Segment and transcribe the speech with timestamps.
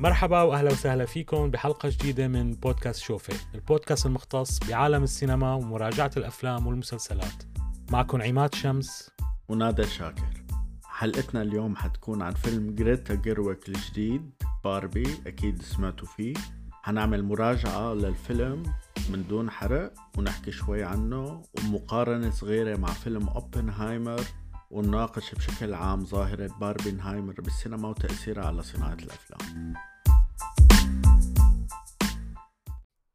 [0.00, 6.66] مرحبا واهلا وسهلا فيكم بحلقة جديدة من بودكاست شوفي، البودكاست المختص بعالم السينما ومراجعة الأفلام
[6.66, 7.42] والمسلسلات.
[7.90, 9.10] معكم عماد شمس
[9.48, 10.44] ونادر شاكر.
[10.84, 14.30] حلقتنا اليوم حتكون عن فيلم جريتا جيرويج الجديد
[14.64, 16.34] باربي أكيد سمعتوا فيه.
[16.82, 18.62] حنعمل مراجعة للفيلم
[19.10, 24.20] من دون حرق ونحكي شوي عنه ومقارنة صغيرة مع فيلم أوبنهايمر
[24.70, 29.74] ونناقش بشكل عام ظاهرة باربنهايمر بالسينما وتأثيرها على صناعة الأفلام.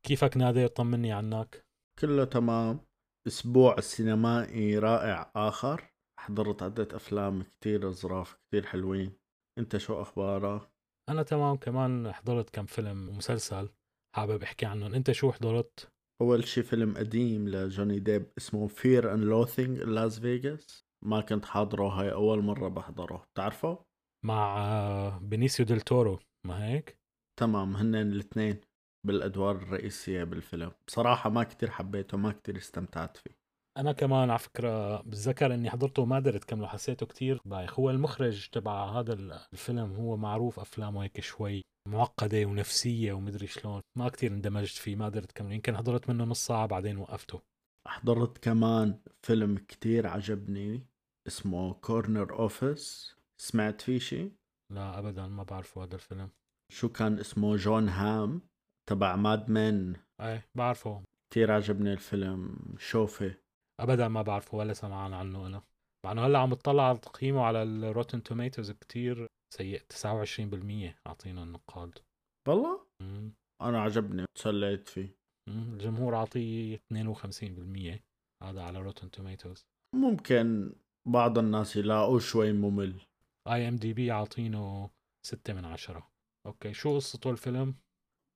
[0.04, 1.66] كيفك نادر؟ طمني عنك.
[2.00, 2.80] كله تمام.
[3.28, 5.94] أسبوع سينمائي رائع آخر.
[6.20, 9.14] حضرت عدة أفلام كتير ظراف كتير حلوين.
[9.58, 10.70] أنت شو أخبارك؟
[11.09, 11.56] أنا تمام.
[11.56, 13.70] كمان حضرت كم فيلم ومسلسل
[14.16, 14.94] حابب أحكي عنهم.
[14.94, 15.90] أنت شو حضرت؟
[16.22, 21.46] أول شي فيلم قديم لجوني ديب اسمه Fear and Loathing in Las Vegas ما كنت
[21.46, 23.86] حاضره هاي أول مرة بحضره بتعرفه؟
[24.26, 26.98] مع بينيسيو ديل تورو ما هيك؟
[27.40, 28.62] تمام هن الاثنين
[29.08, 30.72] بالأدوار الرئيسية بالفيلم.
[30.88, 33.32] بصراحة ما كتير حبيته ما كتير استمتعت فيه.
[33.78, 37.42] أنا كمان على فكرة بتذكر إني حضرته وما قدرت كمله حسيته كتير.
[37.45, 39.14] بايخ هو المخرج تبع هذا
[39.54, 43.82] الفيلم هو معروف أفلامه هيك شوي معقدة ونفسية ومدري شلون.
[43.98, 47.42] ما كتير اندمجت فيه ما قدرت كمله يمكن حضرت منه نص ساعة بعدين وقفته.
[47.88, 50.86] حضرت كمان فيلم كتير عجبني
[51.28, 54.32] اسمه Corner Office سمعت فيه شي؟
[54.70, 56.30] لا ابدا ما بعرفه هذا الفيلم.
[56.72, 58.42] شو كان اسمه؟ جون هام
[58.90, 61.04] تبع Mad Men إيه بعرفه.
[61.30, 62.58] كتير عجبني الفيلم.
[62.78, 63.34] شوفي.
[63.80, 65.62] ابدا ما بعرفه ولا سمعان عنه أنا.
[66.06, 69.82] مع إنه هلأ عم اطلع على تقييمه على ال Rotten Tomatoes كتير سيء.
[69.90, 72.00] 29% عاطينه النقاد.
[72.48, 73.34] والله؟ مم.
[73.62, 75.18] أنا عجبني تسليت فيه.
[75.50, 75.74] مم.
[75.74, 78.04] الجمهور عطيه 52%
[78.44, 79.66] هذا على Rotten Tomatoes
[79.96, 80.76] ممكن
[81.08, 83.02] بعض الناس يلاقوا شوي ممل.
[83.48, 84.90] IMDb عاطينه
[85.26, 86.12] 6 من عشرة.
[86.48, 87.76] okay شو قصته الفيلم؟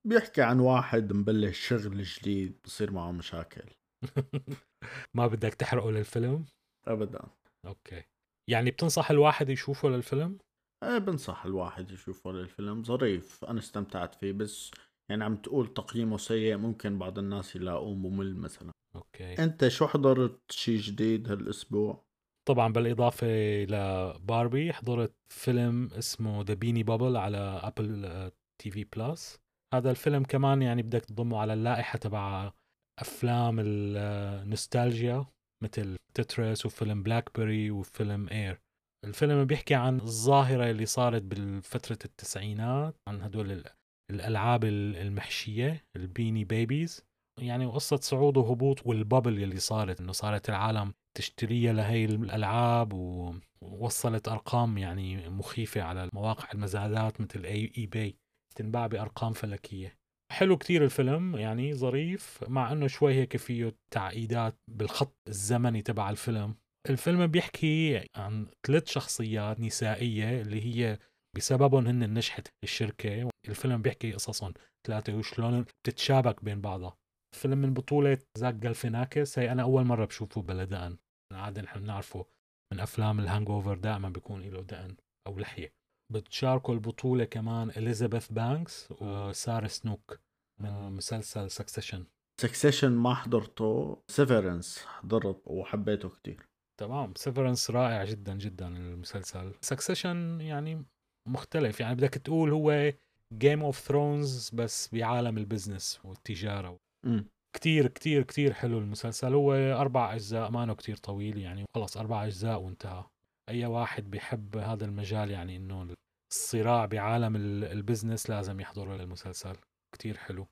[0.07, 3.69] بيحكي عن واحد مبلش شغل جديد بصير معه مشاكل.
[5.15, 6.45] ما بدك تحرقه للفيلم؟
[6.87, 7.29] ابدا.
[7.65, 8.03] أوكي.
[8.49, 10.37] يعني بتنصح الواحد يشوفه للفيلم؟
[10.83, 12.83] إيه بنصح الواحد يشوفه للفيلم.
[12.83, 14.71] ظريف أنا استمتعت فيه بس
[15.11, 18.71] يعني عم تقول تقييمه سيء ممكن بعض الناس يلاقوه ممل مثلا.
[18.95, 19.43] okay.
[19.43, 22.06] أنت شو حضرت شي جديد هالأسبوع؟
[22.47, 23.27] طبعا بالإضافة
[23.63, 28.31] لباربي حضرت فيلم اسمه The Beanie Bubble على Apple
[28.61, 29.39] TV Plus
[29.73, 32.51] هذا الفيلم كمان يعني بدك تضمه على اللائحة تبع
[32.99, 35.25] أفلام النوستالجيا
[35.63, 38.59] مثل Tetris وفيلم BlackBerry وفيلم Air
[39.05, 43.65] الفيلم بيحكي عن الظاهرة اللي صارت بالفترة التسعينات عن هدول ال-
[44.11, 47.05] الألعاب ال- المحشية ال Beanie Babies
[47.41, 53.33] يعني قصة صعود وهبوط وال bubble اللي صارت إنه صارت العالم تشتريها لهي الألعاب و-
[53.61, 58.15] ووصلت أرقام يعني مخيفة على مواقع المزادات مثل eBay
[58.55, 59.97] تنباع بأرقام فلكية.
[60.31, 66.55] حلو كتير الفيلم يعني ظريف مع إنه شوي هيك فيه تعقيدات بالخط الزمني تبع الفيلم.
[66.89, 70.99] الفيلم بيحكي عن ثلاث شخصيات نسائية اللي هي
[71.35, 73.29] بسببهم هن نجحت الشركة.
[73.49, 74.53] الفيلم بيحكي قصصهم.
[74.87, 76.97] ثلاثة وشلون بتتشابك بين بعضها.
[77.35, 79.39] فيلم من بطولة زاك جاليفياناكس.
[79.39, 80.97] هي أنا أول مرة بشوفه بلا دقن
[81.31, 82.25] عادة نحن بنعرفه
[82.73, 84.95] من أفلام ال Hangover دائما بيكون له دقن
[85.27, 85.73] أو لحية.
[86.13, 90.19] بتشاركوا البطولة كمان إليزابيث بانكس وسارة سنوك
[90.61, 92.05] من مسلسل سكسيشن.
[92.41, 96.47] سكسيشن ما حضرته Severance حضرت وحبيته كتير.
[96.79, 99.53] تمام Severance رائع جدا جدا المسلسل.
[99.61, 100.85] Succession يعني
[101.29, 102.93] مختلف يعني بدك تقول هو
[103.33, 106.77] Game of Thrones بس بعالم ال business والتجارة.
[107.05, 109.33] امم كتير كتير كتير حلو المسلسل.
[109.33, 111.65] هو أربع أجزاء مانو كتير طويل يعني.
[111.75, 113.03] خلص أربع أجزاء وانتهى.
[113.49, 115.93] أي واحد بيحب هذا المجال يعني إنه
[116.31, 119.55] الصراع بعالم ال- ال business لازم يحضره للمسلسل.
[119.95, 120.47] كتير حلو.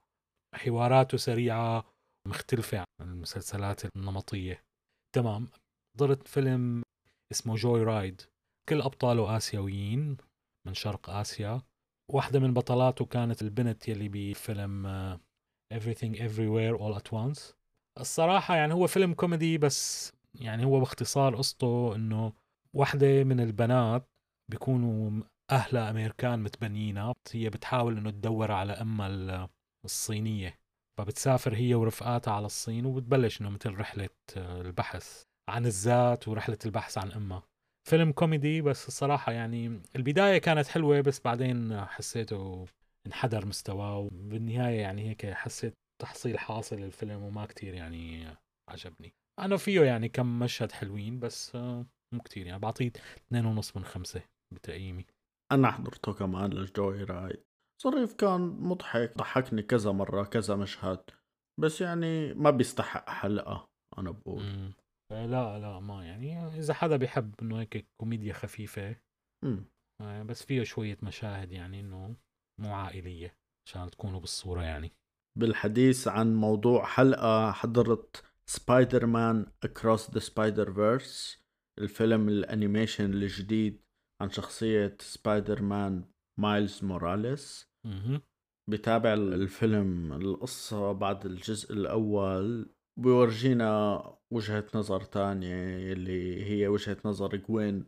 [0.55, 1.85] حواراته سريعة
[2.27, 4.63] مختلفة عن المسلسلات النمطية.
[5.15, 5.47] تمام.
[5.97, 6.83] حضرت فيلم
[7.31, 8.21] اسمه Joy Ride.
[8.69, 10.17] كل أبطاله آسيويين
[10.67, 11.61] من شرق آسيا.
[12.11, 15.19] واحدة من بطلاته كانت البنت يلي بفيلم آه،
[15.73, 17.53] Everything Everywhere All at Once.
[17.99, 22.33] الصراحة يعني هو فيلم كوميدي بس يعني هو باختصار قصته إنه
[22.73, 24.09] واحدة من البنات
[24.51, 29.47] بيكونوا أهلها أمريكان متبنيينها هي بتحاول إنه تدور على أمها ال-
[29.85, 30.59] الصينية
[30.97, 36.97] فبتسافر هي ورفقاتها على الصين وبتبلش إنه مثل رحلة آه، البحث عن الذات ورحلة البحث
[36.97, 37.43] عن أمها.
[37.89, 42.65] فيلم كوميدي بس الصراحة يعني البداية كانت حلوة بس بعدين حسيته
[43.07, 48.27] انحدر مستواه وبالنهاية يعني هيك حسيت تحصيل حاصل الفيلم وما كتير يعني
[48.69, 53.77] عجبني أنا فيه يعني كم مشهد حلوين بس آه، مو كتير يعني بعطيه اثنين ونص
[53.77, 54.21] من خمسة
[54.53, 55.05] بتقييمي
[55.51, 57.43] أنا حضرته كمان لجوي رايد
[57.83, 61.03] ظريف كان مضحك ضحكني كذا مرة كذا مشهد
[61.59, 64.73] بس يعني ما بيستحق حلقة أنا بقول مم.
[65.11, 68.95] لا لا ما يعني إذا حدا بيحب إنه هيك كوميديا خفيفة
[69.43, 69.65] مم.
[70.01, 72.15] آه، بس فيها شوية مشاهد يعني إنه
[72.61, 73.37] مو عائلية
[73.67, 74.91] عشان تكونوا بالصورة يعني.
[75.37, 81.45] بالحديث عن موضوع حلقة حضرت Spider-Man Across the Spider-Verse
[81.79, 83.81] الفيلم ال animation الجديد
[84.21, 86.05] عن شخصية سبايدر مان
[86.39, 87.69] مايلز موراليس.
[88.69, 92.75] بتابع الفيلم القصة بعد الجزء الأول.
[92.99, 94.01] بيورجينا
[94.33, 97.85] وجهة نظر تانية اللي هي وجهة نظر جوين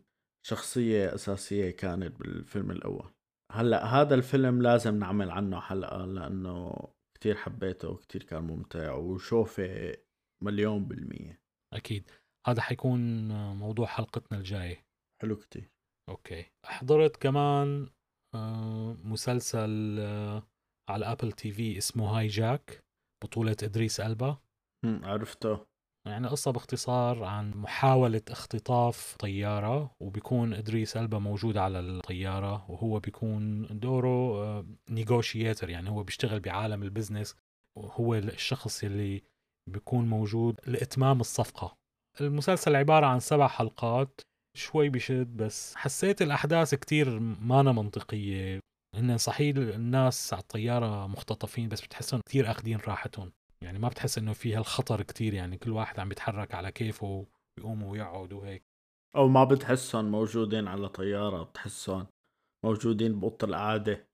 [0.47, 3.11] شخصية أساسية كانت بالفيلم الأول.
[3.57, 6.73] هلأ هذا الفيلم لازم نعمل عنه حلقة لأنه
[7.17, 9.97] كتير حبيته وكتير كان ممتع وشوفه
[10.43, 11.41] مليون بالمية.
[11.73, 12.11] أكيد.
[12.47, 14.85] هذا حيكون موضوع حلقتنا الجاية.
[15.21, 15.71] حلو كتير.
[16.09, 16.45] okay.
[16.65, 17.89] حضرت كمان
[18.35, 20.43] آه، مسلسل آه،
[20.89, 22.83] على Apple TV اسمه Hijack
[23.23, 24.37] بطولة إدريس ألبا.
[24.85, 25.65] هم، عرفته.
[26.07, 33.67] يعني قصة باختصار عن محاولة اختطاف طيارة وبيكون إدريس ألبا موجود على الطيارة وهو بيكون
[33.79, 37.35] دوره negotiator يعني هو بيشتغل بعالم ال business
[37.77, 39.23] وهو الشخص اللي
[39.69, 41.77] بيكون موجود لإتمام الصفقة.
[42.21, 44.21] المسلسل عبارة عن سبع حلقات
[44.57, 48.59] شوي بشد بس حسيت الأحداث كتير مانا منطقية.
[48.95, 53.31] هن صحيح الناس على الطيارة مختطفين بس بتحسهم كتير أخدين راحتهم.
[53.63, 57.25] يعني ما بتحس إنه فيها الخطر كتير يعني كل واحد عم بيتحرك على كيفه
[57.57, 58.63] بيقوم ويقعد وهيك.
[59.15, 62.07] أو ما بتحسهم موجودين على طيارة بتحسهم
[62.65, 64.07] موجودين بأوضة القعدة.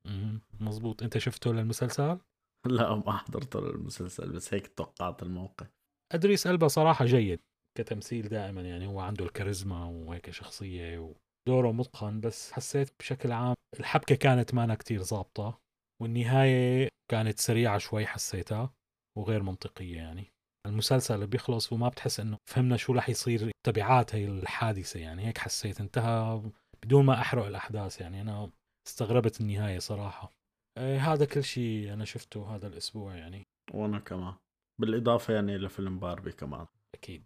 [0.59, 1.03] مزبوط.
[1.03, 2.17] أنت شفته للمسلسل؟
[2.65, 5.67] لا ما حضرت المسلسل بس هيك توقعت الموقف.
[6.13, 7.39] ادريس البا صراحة جيد
[7.77, 11.13] كتمثيل دائما يعني هو عنده الكاريزما وهيك شخصية
[11.47, 15.61] ودوره متقن بس حسيت بشكل عام الحبكة كانت مانا كتير ظابطة
[16.01, 18.73] والنهاية كانت سريعة شوي حسيتها.
[19.17, 20.25] وغير منطقية يعني.
[20.67, 25.37] المسلسل اللي بيخلص وما بتحس إنه فهمنا شو رح يصير تبعات هي الحادثة يعني هيك
[25.37, 26.51] حسيت انتهى
[26.83, 28.21] بدون ما أحرق الأحداث يعني.
[28.21, 28.51] أنا
[28.87, 30.31] استغربت النهاية صراحة.
[30.77, 33.43] آه هذا كل شيء أنا شفته هذا الأسبوع يعني.
[33.73, 34.33] وأنا كمان.
[34.81, 36.67] بالإضافة يعني لفيلم باربي كمان.
[36.95, 37.25] أكيد.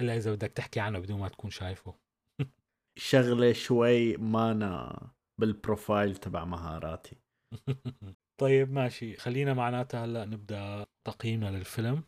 [0.00, 1.94] إلا إذا بدك تحكي عنه بدون ما تكون شايفه.
[2.98, 5.00] شغلة شوي مانا
[5.40, 7.16] بال profile تبع مهاراتي.
[8.40, 9.16] طيب ماشي.
[9.16, 12.02] خلينا معناتها هلأ نبدأ تقييمنا للفيلم.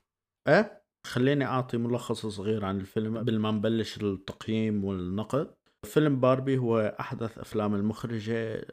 [0.48, 5.54] إيه؟ خليني أعطي ملخص صغير عن الفيلم قبل ما نبلش التقييم والنقد.
[5.86, 8.66] فيلم باربي هو أحدث أفلام المخرجة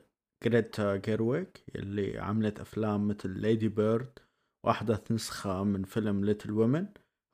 [0.44, 4.20] جريتا جيرويك اللي عملت أفلام مثل Lady Bird
[4.66, 6.88] وأحدث نسخة من فيلم Little Women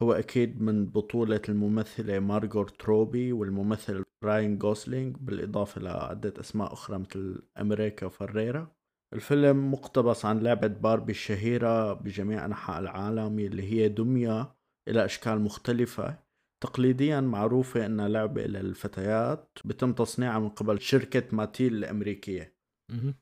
[0.03, 7.43] هو أكيد من بطولة الممثلة مارغوت روبي والممثل راين جوسلينج بالإضافة لعدة أسماء أخرى مثل
[7.59, 8.71] أمريكا فريرا
[9.13, 14.55] الفيلم مقتبس عن لعبة باربي الشهيرة بجميع أنحاء العالم اللي هي دمية
[14.87, 16.19] إلها أشكال مختلفة
[16.63, 22.59] تقليديا معروفة أنها لعبة للفتيات بتم تصنيعها من قبل شركة ماتيل الأمريكية.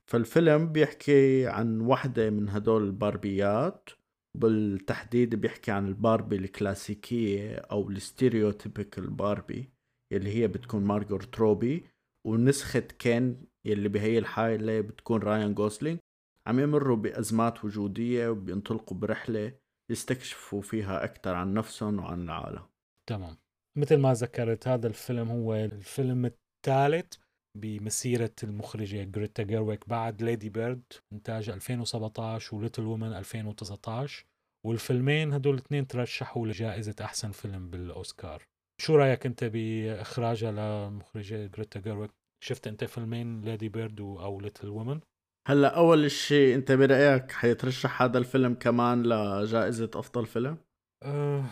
[0.06, 3.90] فالفيلم بيحكي عن واحدة من هدول الباربيات
[4.38, 9.69] بالتحديد بيحكي عن الباربي الكلاسيكية أو ال stereotypical باربي
[10.13, 11.86] اللي هي بتكون مارغوت روبي
[12.28, 16.00] ونسخة كين يلي بهي الحالة بتكون رايان جوسلينج
[16.47, 19.54] عم يمروا بأزمات وجودية وبينطلقوا برحلة
[19.92, 22.64] يستكشفوا فيها أكثر عن نفسهم وعن العالم.
[23.07, 23.38] تمام.
[23.76, 27.14] مثل ما ذكرت هذا الفيلم هو الفيلم الثالث
[27.57, 34.26] بمسيرة المخرجة جريتا جيرويك بعد Lady Bird إنتاج 2017 و Little Women 2019
[34.64, 38.44] والفيلمين هدول الاثنين ترشحوا لجائزة أحسن فيلم بالأوسكار.
[38.81, 42.12] شو رأيك أنت بإخراجها للمخرجة جريتا جيرويك
[42.44, 45.00] شفت أنت فيلمين Lady Bird أو Little Women؟
[45.48, 50.58] هلا أول شيء أنت برأيك حيترشح هذا الفيلم كمان لجائزة أفضل فيلم؟
[51.04, 51.46] أه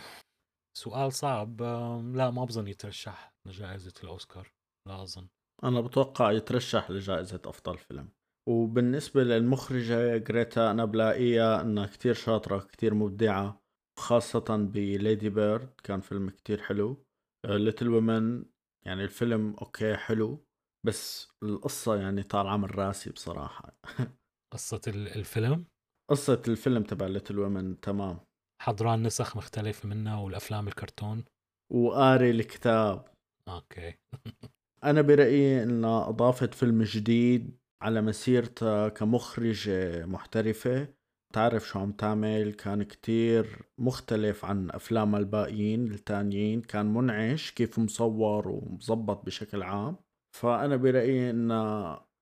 [0.78, 1.62] سؤال صعب.
[1.62, 4.52] أه لا ما بظن يترشح لجائزة الأوسكار
[4.88, 5.28] لا أظن.
[5.64, 8.08] أنا بتوقع يترشح لجائزة أفضل فيلم.
[8.48, 13.60] وبالنسبة للمخرجة جريتا أنا بلاقيها أنها كتير شاطرة كتير مبدعة
[13.98, 17.04] خاصة ب Lady Bird كان فيلم كتير حلو.
[17.46, 18.44] Little Women
[18.86, 20.45] يعني الفيلم okay حلو.
[20.86, 23.78] بس القصة يعني طالعة من راسي بصراحة.
[24.54, 25.64] قصة ال- الفيلم؟
[26.10, 28.18] قصة الفيلم تبع Little Women تمام.
[28.62, 31.24] حضران نسخ مختلفة منها والأفلام الكرتون؟
[31.72, 33.04] وقاري الكتاب.
[33.48, 33.94] أوكي.
[34.84, 40.94] أنا برأيي إنها أضافت فيلم جديد على مسيرتها كمخرجة محترفة.
[41.34, 46.62] تعرف شو عم تعمل كان كتير مختلف عن أفلامها الباقيين التانيين.
[46.62, 49.96] كان منعش كيف مصور ومظبط بشكل عام.
[50.40, 51.50] فأنا برأيي إن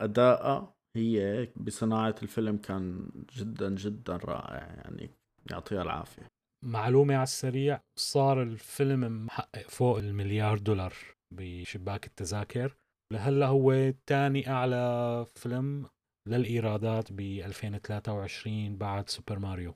[0.00, 5.10] أداءها هي بصناعة الفيلم كان جدا جدا رائع يعني
[5.50, 6.26] يعطيها العافية.
[6.64, 10.94] معلومة على السريع صار الفيلم محقق فوق المليار دولار
[11.34, 12.76] بشباك التذاكر.
[13.12, 15.86] لهلأ هو تاني أعلى فيلم
[16.28, 19.74] للإيرادات ب 2023 بعد سوبر ماريو.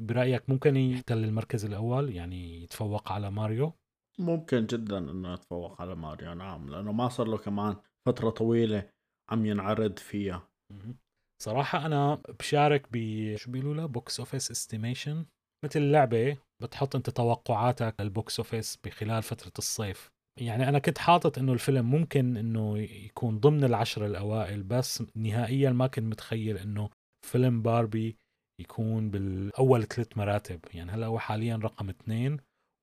[0.00, 3.72] برأيك ممكن يحتل المركز الأول؟ يعني يتفوق على ماريو؟
[4.18, 8.90] ممكن جدا إنه يتفوق على ماريو نعم لأنه ما صار له كمان فترة طويلة
[9.30, 10.48] عم ينعرض فيها.
[11.42, 12.96] صراحة أنا بشارك ب
[13.36, 15.26] شو بيقولوا له؟ box office estimation
[15.64, 20.10] مثل لعبة بتحط أنت توقعاتك لل box office بخلال فترة الصيف.
[20.40, 25.86] يعني أنا كنت حاطط إنه الفيلم ممكن إنه يكون ضمن العشرة الأوائل بس نهائيا ما
[25.86, 26.90] كنت متخيل إنه
[27.26, 28.16] فيلم باربي
[28.60, 30.60] يكون بالأول ثلاث مراتب.
[30.74, 32.36] يعني هلأ هو حاليا رقم اثنين.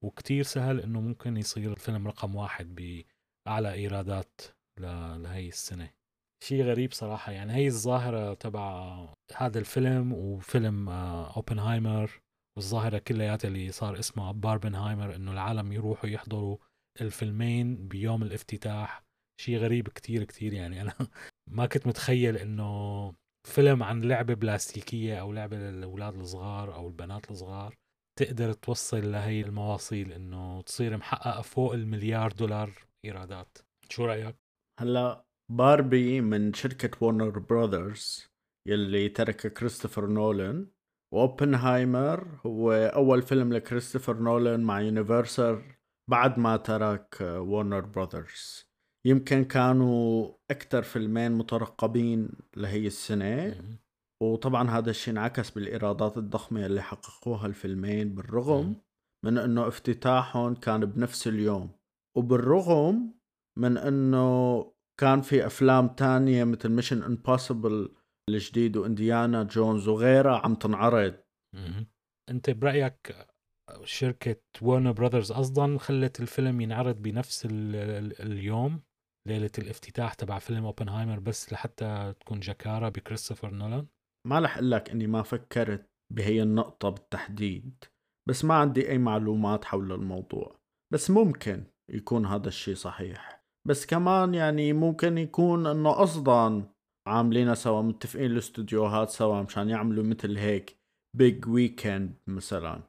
[0.06, 4.42] وكتير سهل إنه ممكن يصير الفيلم رقم واحد بأعلى إيرادات
[4.80, 5.90] لهي السنة.
[6.44, 8.98] شيء غريب صراحة يعني هي الظاهرة تبع
[9.36, 12.22] هذا الفيلم وفيلم أوبنهايمر
[12.58, 16.58] والظاهرة كلياتها اللي صار اسمها باربنهايمر إنه العالم يروحوا يحضروا
[17.02, 19.04] الفيلمين بيوم الافتتاح.
[19.42, 20.94] شيء غريب كتير كتير يعني أنا
[21.58, 23.14] ما كنت متخيل إنه
[23.48, 27.76] فيلم عن لعبة بلاستيكية أو لعبة للأولاد الصغار أو البنات الصغار.
[28.19, 32.72] تقدر توصل لهي المواصيل إنه تصير محققة فوق المليار دولار
[33.05, 33.57] إيرادات.
[33.89, 34.36] شو رأيك؟
[34.79, 38.27] هلأ باربي من شركة وورنر براذرز
[38.67, 40.67] يلي ترك كريستوفر نولان
[41.13, 45.63] وأوبنهايمر هو أول فيلم لكريستوفر نولان مع يونيفرسال
[46.10, 48.65] بعد ما ترك وورنر براذرز
[49.05, 53.62] يمكن كانوا أكثر فيلمين مترقبين لهي السنة.
[54.34, 58.75] وطبعا هذا الشيء انعكس بالإيرادات الضخمة اللي حققوها الفيلمين بالرغم
[59.25, 61.70] من أنه افتتاحهم كان بنفس اليوم
[62.17, 63.13] وبالرغم
[63.60, 64.62] من أنه
[65.00, 67.96] كان في أفلام تانية مثل Mission Impossible
[68.29, 71.15] الجديد وإنديانا جونز وغيرها عم تنعرض.
[72.29, 73.27] أنت برأيك
[73.84, 78.82] شركة وورنر براذرز أصلا خلت الفيلم ينعرض بنفس ال ال اليوم؟
[79.27, 83.88] ليلة الافتتاح تبع فيلم اوبنهايمر بس لحتى تكون جكارة بكريستوفر نولان؟
[84.25, 87.84] ما رح أقول لك إني ما فكرت بهي النقطة بالتحديد
[88.29, 90.60] بس ما عندي أي معلومات حول الموضوع
[90.94, 93.46] بس ممكن يكون هذا الشيء صحيح.
[93.67, 96.72] بس كمان يعني ممكن يكون إنه قصدا
[97.08, 100.77] عاملينها سوا متفقين الاستوديوهات سوا مشان يعملوا مثل هيك
[101.17, 102.84] بيج ويكند مثلا.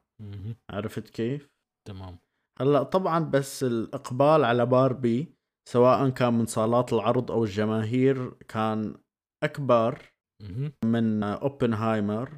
[0.69, 1.49] عرفت كيف؟
[1.87, 2.19] تمام.
[2.61, 5.33] هلأ طبعا بس الإقبال على باربي
[5.69, 8.95] سواء كان من صالات العرض أو الجماهير كان
[9.43, 10.16] أكبر
[10.85, 12.29] من اوبنهايمر.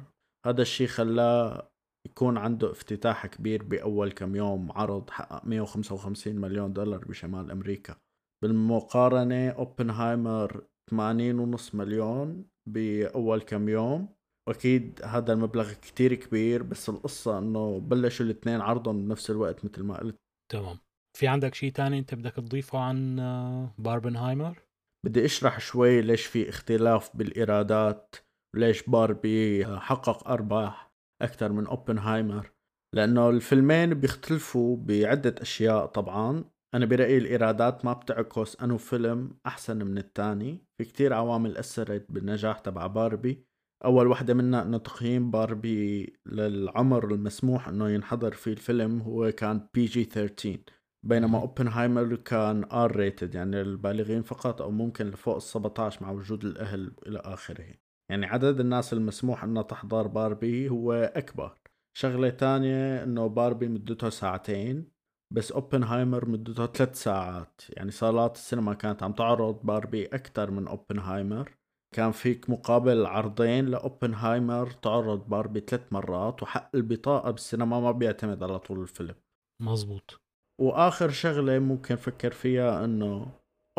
[0.46, 1.70] هذا الشيء خلاه
[2.06, 7.96] يكون عنده افتتاح كبير بأول كم يوم عرض حقق 155 مليون دولار بشمال أمريكا.
[8.42, 14.08] بالمقارنة اوبنهايمر 80.5 مليون بأول كم يوم.
[14.48, 19.98] وأكيد هذا المبلغ كتير كبير بس القصة إنه بلشوا الاثنين عرضهم بنفس الوقت مثل ما
[19.98, 20.16] قلت.
[20.52, 20.78] تمام.
[21.18, 24.69] في عندك شيء تاني أنت بدك تضيفه عن آه، باربنهايمر؟
[25.06, 28.16] بدي أشرح شوي ليش في اختلاف بالإيرادات
[28.56, 30.92] وليش باربي حقق أرباح
[31.22, 32.52] أكثر من أوبنهايمر.
[32.94, 36.44] لأنه الفيلمين بيختلفوا بعدة أشياء طبعا.
[36.74, 42.58] أنا برأيي الإيرادات ما بتعكس أنو فيلم أحسن من الثاني في كتير عوامل أثرت بالنجاح
[42.58, 43.44] تبع باربي.
[43.84, 50.04] أول وحدة منها أنه تقييم باربي للعمر المسموح أنه ينحضر فيه الفيلم هو كان PG
[50.04, 50.60] 13
[51.02, 56.44] بينما أوبنهايمر كان R rated يعني للبالغين فقط أو ممكن لفوق ال 17 مع وجود
[56.44, 57.74] الأهل إلى آخره.
[58.10, 61.58] يعني عدد الناس المسموح انها تحضر باربي هو أكبر.
[61.96, 64.92] شغلة تانية إنه باربي مدتها ساعتين
[65.34, 67.62] بس أوبنهايمر مدته ثلاث ساعات.
[67.68, 71.52] يعني صالات السينما كانت عم تعرض باربي أكثر من أوبنهايمر.
[71.94, 78.58] كان فيك مقابل عرضين لأوبنهايمر تعرض باربي ثلاث مرات وحق البطاقة بالسينما ما بيعتمد على
[78.58, 79.14] طول الفيلم.
[79.62, 80.20] مزبوط.
[80.60, 83.26] وآخر شغلة ممكن فكر فيها إنه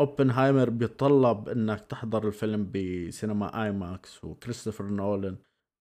[0.00, 5.36] أوبنهايمر بيطلب إنك تحضر الفيلم بسينما IMAX وكريستوفر نولان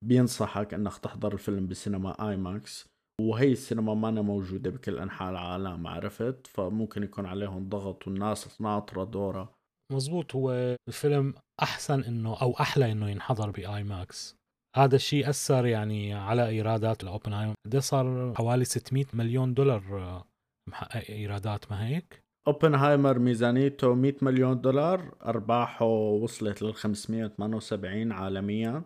[0.06, 2.88] بينصحك إنك تحضر الفيلم بسينما IMAX
[3.22, 9.54] وهي السينما مانا موجودة بكل أنحاء العالم عرفت؟ فممكن يكون عليهم ضغط والناس ناطرة دورها
[9.94, 14.36] مزبوط هو الفيلم أحسن إنه أو أحلى إنه ينحضر ب IMAX
[14.76, 17.54] هذا الشيء أثر يعني على إيرادات الأوبنهايمر.
[17.68, 20.24] ده صار حوالي 600 مليون دولار
[20.68, 28.84] محقق إيرادات ما هيك؟ أوبنهايمر ميزانيته 100 مليون دولار أرباحه وصلت لل 578 عالميا.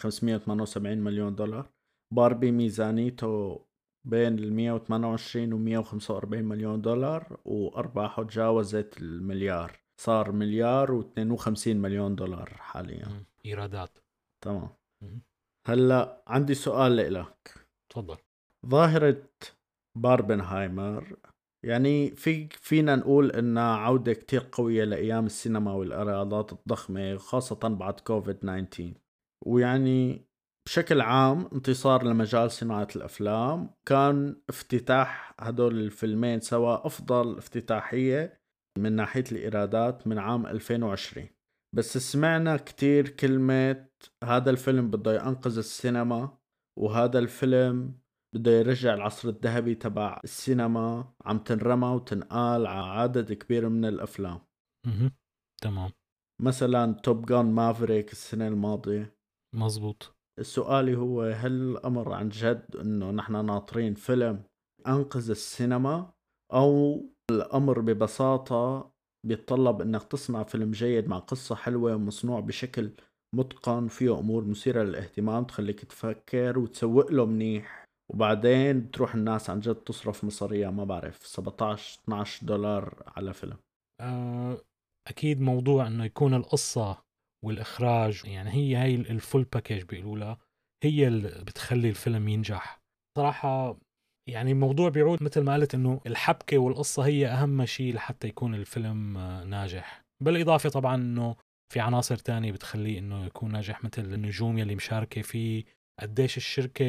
[0.00, 1.70] 578 مليون دولار.
[2.14, 3.64] باربي ميزانيته
[4.04, 9.80] بين ال 128 و 145 مليون دولار وأرباحه تجاوزت المليار.
[10.00, 13.24] صار مليار و 52 مليون دولار حاليا.
[13.46, 13.98] إيرادات.
[14.44, 14.68] تمام.
[15.66, 18.16] هلأ عندي سؤال لك تفضل.
[18.66, 19.22] ظاهرة
[19.96, 21.16] باربنهايمر.
[21.64, 28.34] يعني في فينا نقول انها عودة كتير قوية لأيام السينما والإيرادات الضخمة خاصة بعد كوفيد
[28.34, 28.94] 19
[29.46, 30.28] ويعني
[30.66, 38.40] بشكل عام انتصار لمجال صناعة الأفلام كان افتتاح هدول الفيلمين سوا أفضل افتتاحية
[38.78, 41.28] من ناحية الإيرادات من عام 2020
[41.76, 43.88] بس سمعنا كتير كلمة
[44.24, 46.38] هذا الفيلم بده ينقذ السينما
[46.78, 47.98] وهذا الفيلم
[48.34, 54.40] بده يرجع العصر الذهبي تبع السينما عم تنرمى وتنقال على عدد كبير من الأفلام.
[54.86, 55.12] مهم.
[55.62, 55.90] تمام.
[56.42, 59.14] مثلا توب جان مافريك السنة الماضية.
[59.54, 60.18] مزبوط.
[60.40, 64.42] سؤالي هو هل الأمر عن جد أنه نحن ناطرين فيلم
[64.86, 66.12] أنقذ السينما
[66.52, 68.92] أو الأمر ببساطة
[69.26, 72.92] بيتطلب أنك تصنع فيلم جيد مع قصة حلوة ومصنوع بشكل
[73.34, 79.74] متقن فيه أمور مثيرة للاهتمام تخليك تفكر وتسوق له منيح؟ وبعدين بتروح الناس عن جد
[79.74, 83.56] تصرف مصاريها ما بعرف 17 12 دولار على فيلم.
[84.00, 84.60] آه،
[85.08, 87.02] أكيد موضوع إنه يكون القصة
[87.44, 90.38] والإخراج يعني هي هي الفول باكيج بيقولوا لها
[90.84, 92.78] هي اللي بتخلي الفيلم ينجح.
[93.18, 93.76] صراحة
[94.28, 99.16] يعني الموضوع بيعود مثل ما قلت إنه الحبكة والقصة هي أهم شيء لحتى يكون الفيلم
[99.16, 100.02] آه، ناجح.
[100.22, 101.36] بالإضافة طبعا إنه
[101.72, 105.64] في عناصر تانية بتخليه إنه يكون ناجح مثل النجوم يلي مشاركة فيه
[106.00, 106.84] قديش الشركة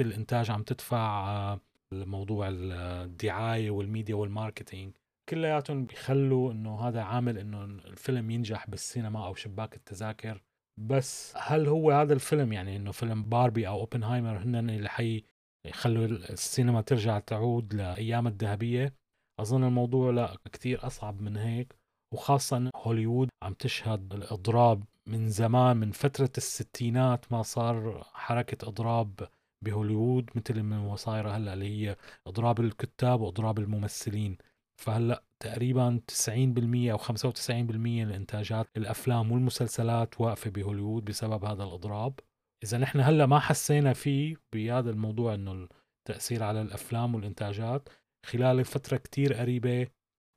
[0.00, 1.60] الإنتاج عم تدفع آه،
[1.92, 4.96] الموضوع الدعاية وال media وال marketing.
[5.28, 10.42] كلياتهم بيخلوا إنه هذا عامل إنه الفيلم ينجح بالسينما أو شباك التذاكر.
[10.80, 15.24] بس هل هو هذا الفيلم يعني إنه فيلم باربي أو أوبنهايمر هن اللي حي
[15.66, 18.94] يخلوا السينما ترجع تعود لأيام الذهبية؟
[19.40, 21.76] أظن الموضوع لا كتير أصعب من هيك.
[22.14, 29.28] وخاصة إن هوليوود عم تشهد الإضراب من زمان من فترة الستينات ما صار حركة إضراب
[29.64, 34.38] بهوليوود مثل ما صايرة هلأ اللي هي إضراب الكتاب وإضراب الممثلين.
[34.80, 42.20] فهلأ تقريبا 90% أو 95% من إنتاجات الأفلام والمسلسلات واقفة بهوليوود بسبب هذا الأضراب.
[42.64, 45.68] اذا نحن هلأ ما حسينا فيه بهذا الموضوع إنه
[46.08, 47.88] التأثير على الأفلام والإنتاجات.
[48.26, 49.86] خلال فترة كتير قريبة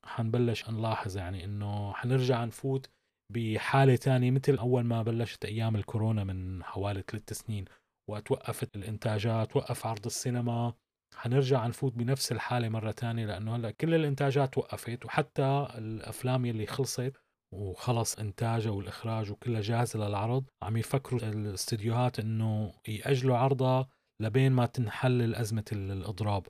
[0.06, 2.90] حنبلش نلاحظ يعني إنه حنرجع نفوت
[3.32, 7.66] بحالة تانية مثل أول ما بلشت أيام الكورونا من حوالي ثلاث سنين
[8.10, 10.74] وقت وقفت الإنتاجات وقف عرض السينما.
[11.16, 17.14] حنرجع نفوت بنفس الحالة مرة تانية لأنه هلأ كل الإنتاجات وقفت وحتى الأفلام يلي خلصت
[17.54, 23.88] وخلص إنتاجها والإخراج وكلها جاهزة للعرض عم يفكروا الاستديوهات إنه يأجلوا عرضها
[24.22, 26.48] لبين ما تنحل أزمة الإضراب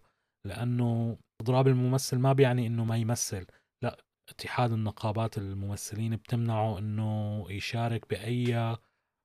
[0.47, 3.45] لأنه إضراب الممثل ما بيعني إنه ما يمثل.
[4.29, 8.77] اتحاد النقابات الممثلين بتمنعه إنه يشارك بأي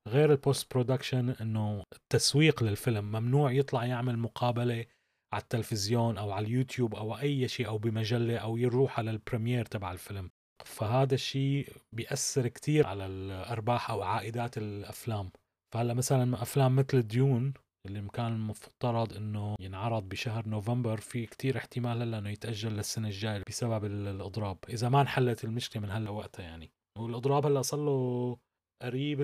[0.08, 3.04] غير ال post production إنه التسويق للفيلم.
[3.04, 4.86] ممنوع يطلع يعمل مقابلة
[5.32, 9.64] على التلفزيون أو على اليوتيوب أو أي شيء أو بمجلة أو يروح على ال premiere
[9.64, 10.30] تبع الفيلم.
[10.64, 15.30] فهذا الشيء بيأثر كتير على الأرباح أو عائدات الأفلام.
[15.74, 17.54] فهلأ مثلا أفلام مثل ديون
[17.86, 23.42] اللي كان المفترض إنه ينعرض بشهر نوفمبر في كتير احتمال هلأ إنه يتأجل للسنة الجاية
[23.48, 24.58] بسبب الإضراب.
[24.68, 26.70] إذا ما انحلت المشكلة من هلأ وقتها يعني.
[26.98, 28.36] والإضراب هلأ صار له
[28.82, 29.20] قريب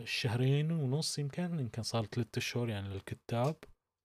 [0.00, 3.56] الشهرين ونص يمكن يمكن صار ثلاثة أشهر يعني للكتاب.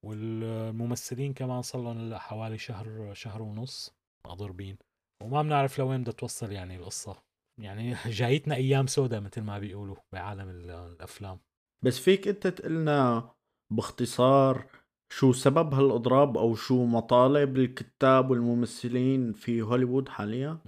[0.05, 3.93] والممثلين كمان صار لهم حوالي شهر شهر ونص
[4.27, 4.77] مضروبين
[5.23, 7.23] وما بنعرف لوين بدها توصل يعني القصة.
[7.61, 11.39] يعني جايتنا أيام سوداء مثل ما بيقولوا بعالم الأفلام.
[11.85, 13.31] بس فيك أنت تقلنا
[13.73, 14.65] باختصار
[15.13, 20.59] شو سبب هالأضراب أو شو مطالب الكتاب والممثلين في هوليوود حاليا؟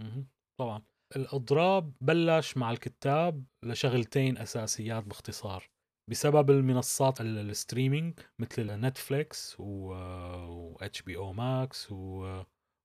[0.60, 0.82] طبعا.
[1.16, 5.70] الأضراب بلش مع الكتاب لشغلتين أساسيات باختصار.
[6.12, 9.94] بسبب المنصات ال streaming مثل نتفليكس و
[10.82, 11.92] HBO Max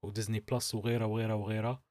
[0.04, 1.82] و Disney Plus وغيرها وغيرها وغيرها.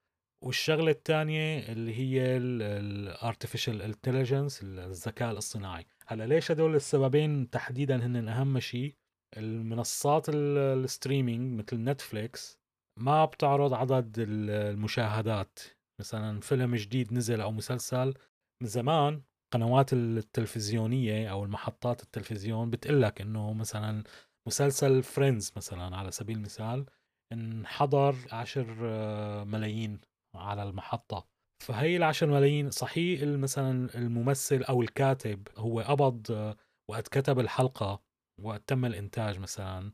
[0.43, 5.85] والشغلة الثانية اللي هي ال artificial intelligence الذكاء الاصطناعي.
[6.09, 8.95] هلا ليش هدول السببين تحديدا هن أهم شيء
[9.37, 12.59] المنصات ال streaming مثل نتفليكس
[12.99, 15.59] ما بتعرض عدد المشاهدات.
[16.01, 18.13] مثلا فيلم جديد نزل أو مسلسل
[18.61, 24.03] من زمان القنوات التلفزيونية أو المحطات التلفزيون بتقلك إنه مثلا
[24.47, 26.85] مسلسل Friends مثلا على سبيل المثال
[27.33, 29.99] انحضر عشر آه، ملايين
[30.35, 31.27] على المحطة.
[31.59, 36.57] فهي العشر ملايين صحيح مثلا الممثل أو الكاتب هو قبض آه،
[36.89, 38.01] وقت كتب الحلقة
[38.41, 39.91] وقت تم الإنتاج مثلا.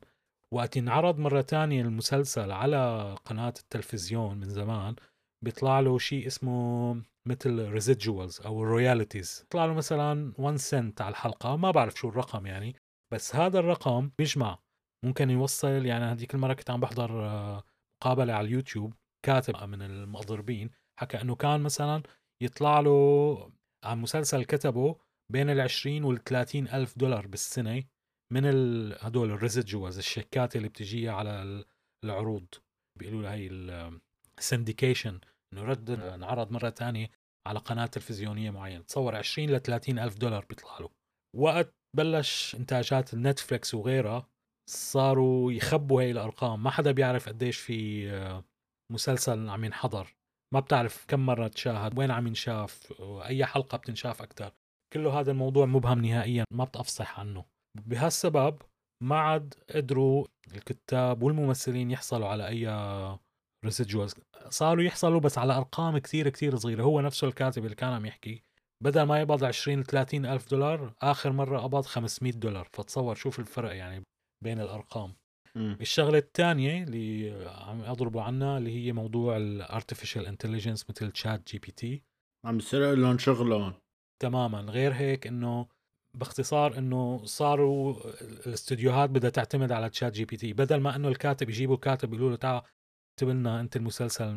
[0.52, 4.94] وقت ينعرض مرة تانية المسلسل على قناة التلفزيون من زمان
[5.44, 6.94] بيطلع له شيء اسمه
[7.26, 12.46] مثل residuals أو royalties بيطلع له مثلا 1 سنت على الحلقة ما بعرف شو الرقم
[12.46, 12.76] يعني
[13.12, 14.58] بس هذا الرقم بيجمع.
[15.04, 17.62] ممكن يوصل يعني هذيك المره كنت عم بحضر آه،
[18.02, 18.94] مقابلة على اليوتيوب
[19.26, 20.70] كاتب من المضربين
[21.00, 22.02] حكى إنه كان مثلا
[22.42, 23.52] يطلع له
[23.84, 24.96] عن مسلسل كتبه
[25.32, 27.84] بين ال 20 وال 30 ألف دولار بالسنة
[28.32, 28.44] من
[29.00, 31.64] هدول ال residuals الشيكات اللي بتجي على
[32.04, 32.46] العروض.
[32.98, 33.48] بيقولوا لها هي
[34.38, 35.20] ال syndication
[35.52, 37.10] إنه رد انعرض مرة ثانية
[37.46, 38.82] على قناة تلفزيونية معينة.
[38.82, 40.90] تصور 20 ل 30 ألف دولار بيطلع له.
[41.36, 44.28] وقت بلش إنتاجات النتفليكس وغيرها
[44.70, 46.62] صاروا يخبوا هي الأرقام.
[46.62, 48.44] ما حدا بيعرف قديش في آه،
[48.92, 50.14] مسلسل عم ينحضر.
[50.54, 54.52] ما بتعرف كم مرة تشاهد وين عم ينشاف أي حلقة بتنشاف أكثر
[54.92, 57.44] كله هذا الموضوع مبهم نهائيا ما بتفصح عنه.
[57.86, 58.62] بهالسبب
[59.02, 62.68] ما عاد قدروا الكتاب والممثلين يحصلوا على أي
[63.64, 64.14] ريسيدجوالز
[64.48, 66.82] صاروا يحصلوا بس على أرقام كثير كثير صغيرة.
[66.82, 68.42] هو نفسه الكاتب اللي كان عم يحكي
[68.84, 72.68] بدل ما يقبض 20 30 ألف دولار آخر مرة قبض 500 دولار.
[72.72, 74.02] فتصور شوف الفرق يعني
[74.44, 75.14] بين الأرقام.
[75.56, 75.76] م.
[75.80, 81.58] الشغلة الثانية اللي عم أضربوا عنها اللي هي موضوع ال artificial intelligence مثل تشات جي
[81.58, 82.02] بي تي
[82.44, 83.74] عم يسرق لهم شغلهم
[84.22, 84.60] تماما.
[84.60, 85.68] غير هيك إنه
[86.16, 87.94] باختصار إنه صاروا
[88.46, 92.62] الاستديوهات بدها تعتمد على ChatGPT بدل ما إنه الكاتب يجيبوا كاتب يقولوا له تعال
[93.12, 94.36] اكتب لنا أنت المسلسل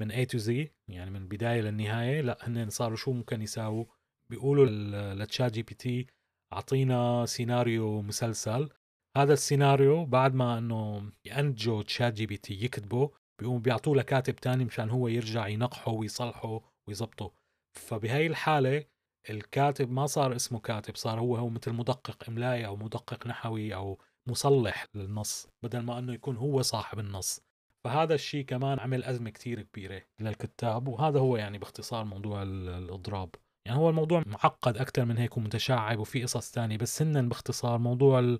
[0.00, 3.84] من A to Z يعني من البدايه للنهاية لا هن صاروا شو ممكن يساووا؟
[4.30, 4.66] بيقولوا
[5.14, 6.06] ل ChatGPT
[6.52, 8.68] أعطينا سيناريو مسلسل
[9.16, 15.48] هذا السيناريو بعد ما إنه ينتجوا ChatGPT يكتبه بيقوم بيعطوه لكاتب تاني مشان هو يرجع
[15.48, 17.32] ينقحه ويصلحه ويظبطه.
[17.72, 18.84] فبهي الحالة
[19.30, 23.98] الكاتب ما صار اسمه كاتب صار هو هو مثل مدقق إملائي أو مدقق نحوي أو
[24.26, 27.40] مصلح للنص بدل ما أنه يكون هو صاحب النص.
[27.84, 33.30] فهذا الشيء كمان عمل أزمة كتير كبيرة للكتاب وهذا هو يعني باختصار موضوع الإضراب.
[33.66, 38.38] يعني هو الموضوع معقد أكثر من هيك ومتشعب وفي قصص تانية بس هن باختصار موضوع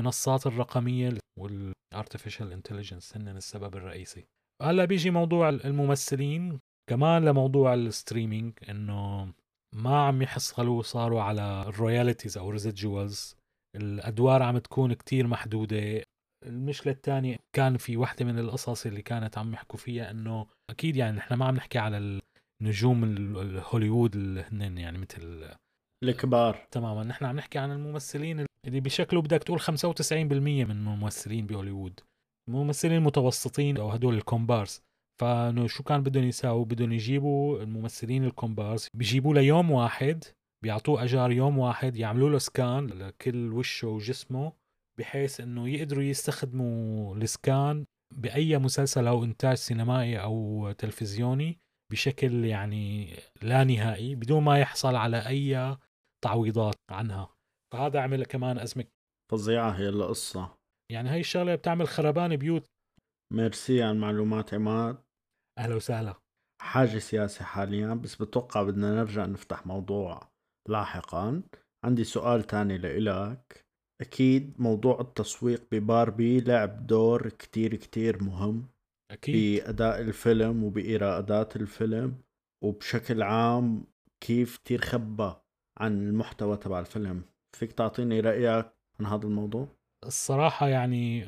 [0.00, 4.24] المنصات الرقمية وال artificial intelligence هن السبب الرئيسي.
[4.62, 6.60] هلأ بيجي موضوع الممثلين
[6.90, 9.32] كمان لموضوع ال streaming إنه
[9.76, 13.36] ما عم يحصلوا صاروا على ال royalties أو residuals
[13.76, 16.02] الأدوار عم تكون كتير محدودة.
[16.46, 21.16] المشكلة الثانية كان في وحدة من القصص اللي كانت عم يحكوا فيها إنه أكيد يعني
[21.16, 22.20] نحن ما عم نحكي على
[22.62, 25.54] النجوم الهوليوود اللي هن يعني مثل
[26.04, 26.66] الكبار.
[26.70, 32.00] تماما نحن عم نحكي عن الممثلين اللي بشكله بدك تقول 95% من الممثلين بهوليوود.
[32.48, 34.82] الممثلين المتوسطين أو هدول الكومبارس.
[35.20, 40.24] فانه شو كان بدهم يساووا؟ بدهم يجيبوا الممثلين الكومبارس بيجيبوا له يوم واحد
[40.64, 44.52] بيعطوه أجار يوم واحد يعملوا له سكان لكل وشه وجسمه
[44.98, 51.58] بحيث إنه يقدروا يستخدموا السكان بأي مسلسل أو إنتاج سينمائي أو تلفزيوني
[51.92, 55.76] بشكل يعني لا نهائي بدون ما يحصل على أي
[56.24, 57.39] تعويضات عنها.
[57.72, 58.84] فهذا عمل كمان أزمة.
[59.32, 60.58] فظيعة هي القصة.
[60.92, 62.66] يعني هاي الشغلة بتعمل خربان بيوت.
[63.32, 64.98] ميرسي على المعلومات عماد.
[65.58, 66.14] أهلا وسهلا.
[66.62, 70.28] حاجة سياسة حاليا بس بتوقع بدنا نرجع نفتح موضوع
[70.68, 71.42] لاحقا.
[71.84, 73.64] عندي سؤال تاني لإلك.
[74.00, 78.68] أكيد موضوع التسويق بباربي لعب دور كتير كتير مهم
[79.10, 79.62] أكيد.
[79.62, 82.22] بأداء الفيلم وبإيرادات الفيلم
[82.64, 83.84] وبشكل عام
[84.20, 85.34] كيف كتير خبى
[85.78, 89.68] عن المحتوى تبع الفيلم؟ فيك تعطيني رأيك عن هذا الموضوع؟
[90.06, 91.26] الصراحة يعني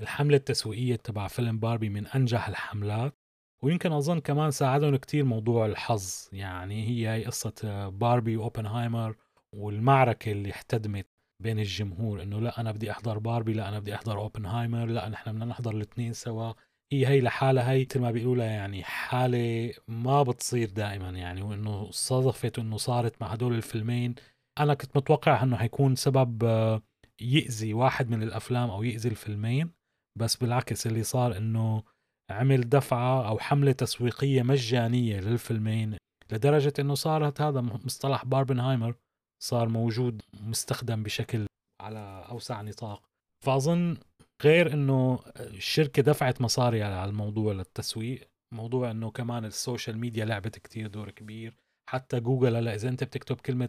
[0.00, 3.14] الحملة التسويقية تبع فيلم باربي من أنجح الحملات
[3.62, 9.16] ويمكن أظن كمان ساعدهم كتير موضوع الحظ يعني هي هي قصة باربي وأوبنهايمر
[9.54, 11.06] والمعركة اللي احتدمت
[11.42, 15.32] بين الجمهور إنه لا أنا بدي أحضر باربي لا أنا بدي أحضر أوبنهايمر لا نحن
[15.32, 16.52] بدنا نحضر الاثنين سوا
[16.92, 22.58] هي هي لحالها هي مثل ما بيقولوا يعني حالة ما بتصير دائما يعني وإنه صادفت
[22.58, 24.14] انه صارت مع هدول الفيلمين
[24.60, 26.82] أنا كنت متوقع إنه حيكون سبب آه،
[27.20, 29.70] يأذي واحد من الأفلام أو يأذي الفيلمين
[30.18, 31.82] بس بالعكس اللي صار إنه
[32.30, 35.96] عمل دفعة أو حملة تسويقية مجانية للفيلمين
[36.32, 38.94] لدرجة إنه صارت هذا مصطلح باربنهايمر
[39.42, 41.46] صار موجود مستخدم بشكل
[41.80, 43.02] على أوسع نطاق.
[43.44, 43.96] فأظن
[44.42, 50.58] غير إنه الشركة دفعت مصاري على الموضوع للتسويق موضوع إنه كمان ال social media لعبت
[50.58, 51.56] كتير دور كبير
[51.90, 53.68] حتى جوجل هلأ إذا أنت بتكتب كلمة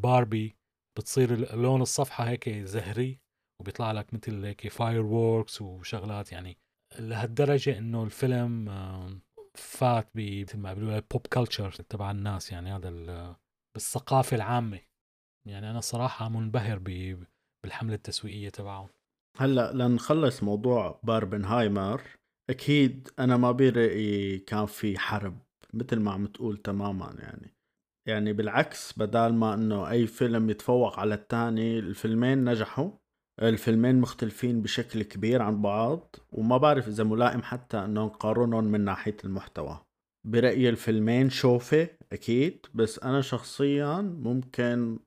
[0.00, 0.56] باربي
[0.98, 3.20] بتصير لون الصفحة هيك زهري
[3.60, 6.32] وبيطلع لك مثل هيك fireworks وشغلات.
[6.32, 6.58] يعني
[6.98, 8.68] لهالدرجة إنه الفيلم
[9.54, 12.52] فات ب مثل ما بيقولوا ال pop culture تبع الناس.
[12.52, 13.36] يعني هذا
[13.74, 14.80] بالثقافة العامة.
[15.48, 16.78] يعني أنا صراحة منبهر
[17.64, 18.88] بالحملة التسويقية تبعهم.
[19.38, 22.02] هلأ لنخلص موضوع باربنهايمر
[22.50, 25.38] أكيد أنا ما برأيي كان في حرب
[25.74, 27.55] مثل ما عم تقول تماما يعني.
[28.06, 32.90] يعني بالعكس بدال ما إنه أي فيلم يتفوق على الثاني الفيلمين نجحوا.
[33.42, 39.16] الفيلمين مختلفين بشكل كبير عن بعض وما بعرف إذا ملائم حتى إنه نقارنهم من ناحية
[39.24, 39.80] المحتوى.
[40.26, 44.98] برأيي الفيلمين شوفة أكيد بس أنا شخصيا ممكن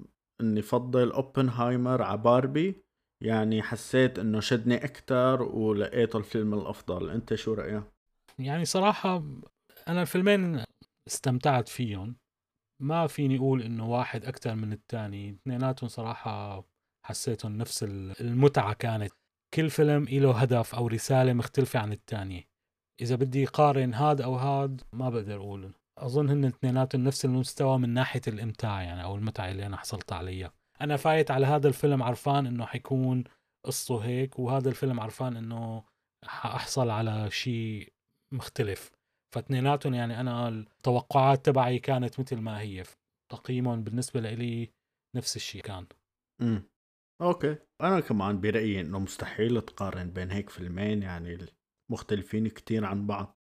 [0.42, 2.84] إني أفضل أوبنهايمر على باربي.
[3.24, 7.10] يعني حسيت إنه شدني أكثر ولقيته الفيلم الأفضل.
[7.10, 7.84] أنت شو رأيك؟
[8.40, 9.24] يعني صراحة
[9.88, 10.64] أنا الفيلمين
[11.08, 12.16] استمتعت فيهم.
[12.82, 16.64] ما فيني أقول إنه واحد أكثر من الثاني اثنيناتهم صراحة
[17.06, 17.84] حسيتهم نفس
[18.22, 19.12] المتعة كانت.
[19.54, 22.50] كل فيلم له هدف أو رسالة مختلفة عن الثانية
[23.02, 25.74] إذا بدي قارن هاد أو هاد ما بقدر أقول.
[25.98, 30.54] أظن هن اثنيناتهم نفس المستوى من ناحية الإمتاع يعني أو المتعة اللي أنا حصلت عليها.
[30.82, 33.24] أنا فايت على هذا الفيلم عرفان إنه حيكون
[33.66, 35.84] قصته هيك وهذا الفيلم عرفان إنه
[36.26, 37.94] حأحصل على شيء
[38.34, 38.99] مختلف.
[39.36, 42.84] فاثنيناتهم يعني أنا التوقعات تبعي كانت مثل ما هي.
[43.32, 44.72] تقييمهم بالنسبة لي
[45.16, 45.88] نفس الشيء كان.
[46.42, 46.70] امم
[47.22, 47.58] okay.
[47.82, 51.38] أنا كمان برأيي إنه مستحيل تقارن بين هيك فيلمين يعني
[51.92, 53.40] مختلفين كتير عن بعض.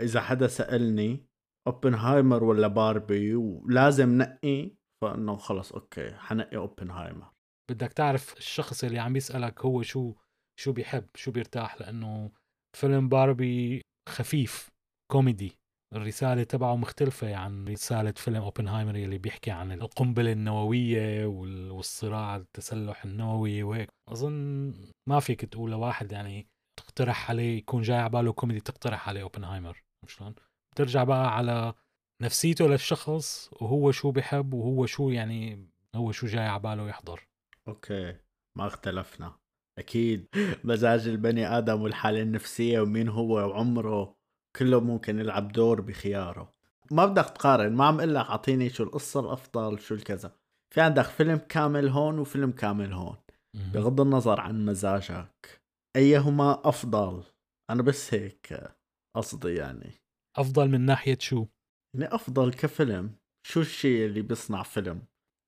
[0.00, 1.26] إذا حدا سألني
[1.66, 4.70] أوبنهايمر ولا باربي ولازم نقي
[5.02, 7.30] فإنه خلص okay حنقي أوبنهايمر.
[7.70, 10.14] بدك تعرف الشخص اللي عم يسألك هو شو
[10.60, 12.32] شو بيحب شو بيرتاح لأنه
[12.76, 14.68] فيلم باربي خفيف.
[15.12, 15.58] كوميدي.
[15.94, 21.26] الرسالة تبعه مختلفة عن رسالة فيلم أوبنهايمر اللي بيحكي عن القنبلة النووية
[21.70, 23.88] والصراع التسلح النووي وهيك.
[24.08, 24.74] أظن
[25.08, 29.82] ما فيك تقول لواحد يعني تقترح عليه يكون جاي على باله كوميدي تقترح عليه أوبنهايمر
[30.06, 30.34] شلون؟
[30.74, 31.74] بترجع بقى على
[32.22, 37.28] نفسيته للشخص وهو شو بحب وهو شو يعني هو شو جاي على باله يحضر.
[37.68, 38.16] okay
[38.58, 39.38] ما اختلفنا.
[39.78, 40.28] أكيد.
[40.64, 44.17] مزاج البني آدم والحالة النفسية ومين هو وعمره.
[44.56, 46.52] كله ممكن يلعب دور بخياره.
[46.90, 50.36] ما بدك تقارن ما عم أقول لك أعطيني شو القصة الأفضل شو الكذا.
[50.74, 53.16] في عندك فيلم كامل هون وفيلم كامل هون.
[53.54, 55.62] بغض النظر عن مزاجك
[55.96, 57.24] أيهما أفضل؟
[57.70, 58.74] أنا بس هيك
[59.16, 59.90] قصدي يعني.
[60.36, 61.46] أفضل من ناحية شو؟
[61.94, 63.14] يعني أفضل كفيلم.
[63.46, 65.02] شو الشيء اللي بيصنع فيلم؟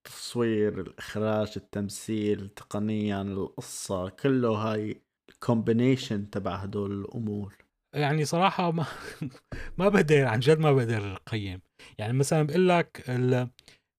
[0.07, 7.60] التصوير الإخراج التمثيل تقنيا القصة كله هاي الكومبينيشن تبع هدول الأمور.
[7.95, 8.87] يعني صراحة ما
[9.79, 11.61] ما بقدر عن جد ما بقدر أقيم.
[11.99, 13.11] يعني مثلا بقول لك.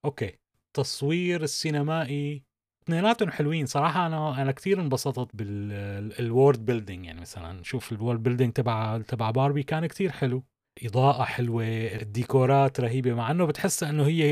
[0.06, 0.40] okay
[0.74, 2.44] تصوير السينمائي
[2.84, 3.66] اثنيناتهم حلوين.
[3.66, 8.98] صراحة أنا أنا كثير انبسطت بال world building يعني مثلا شوف ال world building تبع
[8.98, 10.44] تبع باربي كان كثير حلو.
[10.86, 11.64] إضاءة حلوة
[12.02, 14.28] الديكورات رهيبة مع إنه بتحسها إنه هي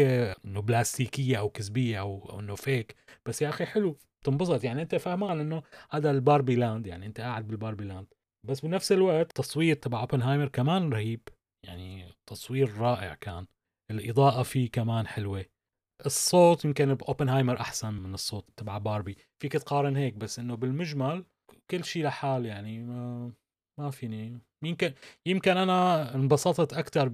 [0.46, 2.96] إنه بلاستيكية أو كذبيه أو, أو إنه فيك
[3.26, 7.22] بس يا أخي حلو تنبسط يعني أنت فاهمان إنه هذا ال Barbie Land يعني أنت
[7.22, 8.08] قاعد بال Barbie Land
[8.48, 11.28] بس بنفس الوقت التصوير تبع أوبنهايمر كمان رهيب.
[11.66, 13.48] يعني تصوير رائع كان.
[13.92, 15.46] الإضاءة فيه كمان حلوة.
[16.06, 19.18] الصوت يمكن بأوبنهايمر أحسن من الصوت تبع باربي.
[19.42, 21.26] فيك تقارن هيك بس إنه بالمجمل
[21.72, 23.32] كل شيء لحال يعني ما
[23.80, 24.42] ما فيني.
[24.64, 24.94] يمكن
[25.26, 27.10] يمكن أنا انبسطت أكثر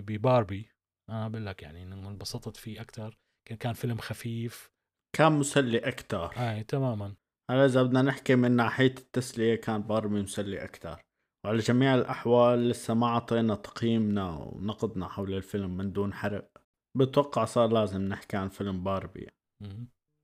[0.00, 0.70] بباربي.
[1.10, 3.18] أنا بقول لك يعني إنه انبسطت فيه أكثر
[3.60, 4.70] كان فيلم خفيف.
[5.16, 7.14] كان مسلي أكثر أي تماما.
[7.50, 11.00] هلا اذا بدنا نحكي من ناحية التسلية؟ كان باربي مسلي أكثر
[11.44, 16.50] وعلى جميع الأحوال لسه ما أعطينا تقييمنا ونقدنا حول الفيلم من دون حرق.
[16.98, 19.28] بتوقع صار لازم نحكي عن فيلم باربي.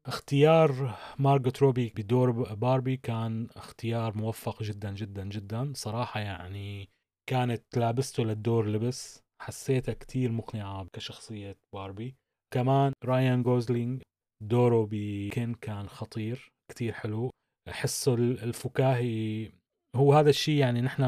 [0.09, 5.73] اختيار مارغوت روبي بدور باربي كان اختيار موفق جدا جدا جدا.
[5.75, 6.89] صراحة يعني
[7.29, 9.21] كانت لابسته للدور لبس.
[9.43, 12.17] حسيتها كتير مقنعة كشخصية باربي.
[12.55, 14.03] كمان رايان جوزلينج
[14.43, 16.56] دوره بكين كان خطير.
[16.69, 17.31] كتير حلو
[17.69, 19.51] حسه الفكاهي
[19.97, 21.03] هو هذا الشيء يعني نحن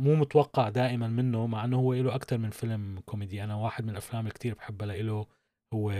[0.00, 3.44] مو متوقع دائما منه مع إنه هو له أكثر من فيلم كوميدي.
[3.44, 5.26] أنا واحد من الأفلام اللي كثير بحبها له
[5.74, 5.92] هو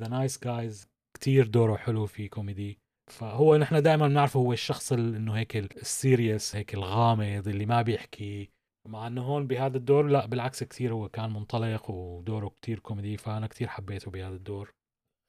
[0.00, 2.78] The Nice Guys كتير دوره حلو في كوميدي.
[3.10, 8.50] فهو نحن دائما بنعرفه هو الشخص إنه هيك ال serious هيك الغامض اللي ما بيحكي.
[8.88, 13.46] مع إنه هون بهذا الدور لا بالعكس كثير هو كان منطلق ودوره كتير كوميدي فأنا
[13.46, 14.70] كتير حبيته بهذا الدور.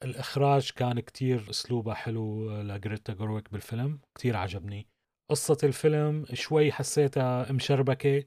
[0.04, 4.88] الإخراج كان كتير أسلوبه حلو لجريتا جيرويج بالفيلم كتير عجبني.
[5.32, 8.24] قصة الفيلم شوي حسيتها مشربكة.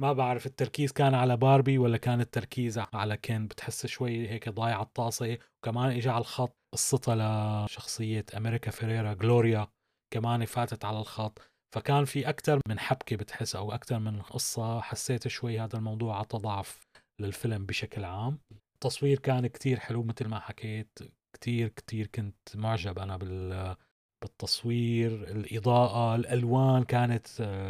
[0.00, 4.82] ما بعرف التركيز كان على باربي ولا كان التركيز على كين بتحس شوي هيك ضايع
[4.82, 5.38] الطاسة.
[5.58, 9.68] وكمان اجى على الخط قصتها لشخصية أمريكا فيريرا جلوريا
[10.14, 11.50] كمان فاتت على الخط.
[11.74, 16.38] فكان في أكثر من حبكة بتحس أو أكثر من قصة حسيت شوي هذا الموضوع عطى
[16.38, 16.86] ضعف
[17.20, 18.38] للفيلم بشكل عام.
[18.82, 20.98] التصوير كان كتير حلو مثل ما حكيت
[21.36, 23.76] كتير كتير كنت معجب أنا بال
[24.22, 27.26] بالتصوير الإضاءة الألوان كانت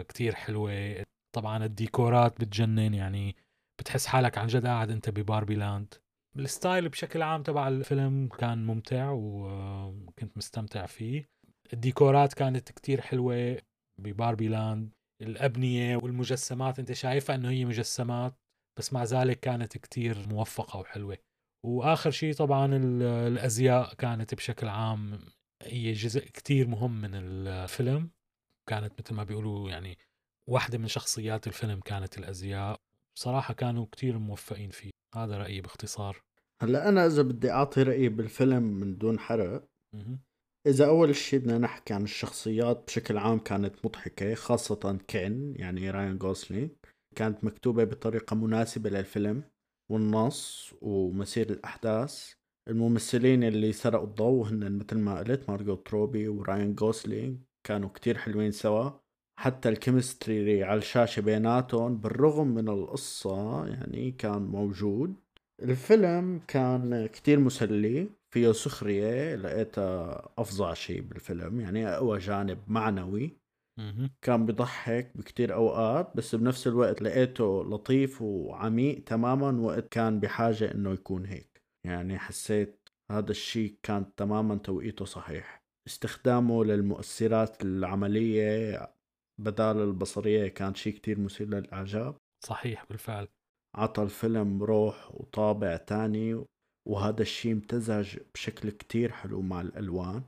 [0.09, 1.05] كتير حلوة.
[1.37, 3.37] طبعا الديكورات بتجنن يعني
[3.81, 5.95] بتحس حالك عن جد قاعد أنت ب Barbie Land.
[6.37, 11.29] ال style بشكل عام تبع الفيلم كان ممتع وكنت مستمتع فيه.
[11.73, 13.59] الديكورات كانت كتير حلوة
[14.01, 14.95] ب Barbie Land.
[15.23, 18.35] الأبنية والمجسمات أنت شايفها إنه هي مجسمات.
[18.79, 21.19] بس مع ذلك كانت كتير موفقة وحلوة.
[21.67, 22.77] وآخر شيء طبعا
[23.27, 25.21] الأزياء كانت بشكل عام
[25.63, 28.11] هي جزء كتير مهم من الفيلم.
[28.69, 29.99] كانت مثل ما بيقولوا يعني
[30.51, 32.81] واحدة من شخصيات الفيلم كانت الأزياء.
[33.17, 34.91] بصراحة كانوا كتير موفقين فيه.
[35.15, 36.23] هذا رأيي باختصار.
[36.63, 39.69] هلأ أنا إذا بدي أعطي رأيي بالفيلم من دون حرق
[40.67, 46.19] إذا أول شيء بدنا نحكي عن الشخصيات بشكل عام كانت مضحكة خاصة كين يعني راين
[46.19, 46.71] جوسلينج
[47.15, 49.43] كانت مكتوبة بطريقة مناسبة للفيلم
[49.91, 52.33] والنص ومسير الأحداث.
[52.69, 58.51] الممثلين اللي سرقوا الضوء هن مثل ما قلت مارجوت روبي وراين جوسلينج كانوا كتير حلوين
[58.51, 58.91] سوا.
[59.41, 65.15] حتى ال chemistry على الشاشة بيناتهم بالرغم من القصة يعني كان موجود.
[65.63, 73.42] الفيلم كان كتير مسلي فيه سخرية لقيتها أفظع شيء بالفيلم يعني أقوى جانب معنوي.
[74.23, 80.93] كان بضحك بكتير أوقات بس بنفس الوقت لقيته لطيف وعميق تماما وقت كان بحاجة إنه
[80.93, 81.63] يكون هيك.
[81.87, 85.63] يعني حسيت هذا الشيء كان تماما توقيته صحيح.
[85.89, 88.79] استخدامه للمؤثرات العملية
[89.41, 92.17] بدال البصرية كان شيء كتير مثير للإعجاب.
[92.45, 93.29] صحيح بالفعل.
[93.77, 96.45] عطى الفيلم روح وطابع تاني
[96.89, 100.23] وهذا الشيء امتزج بشكل كتير حلو مع الألوان.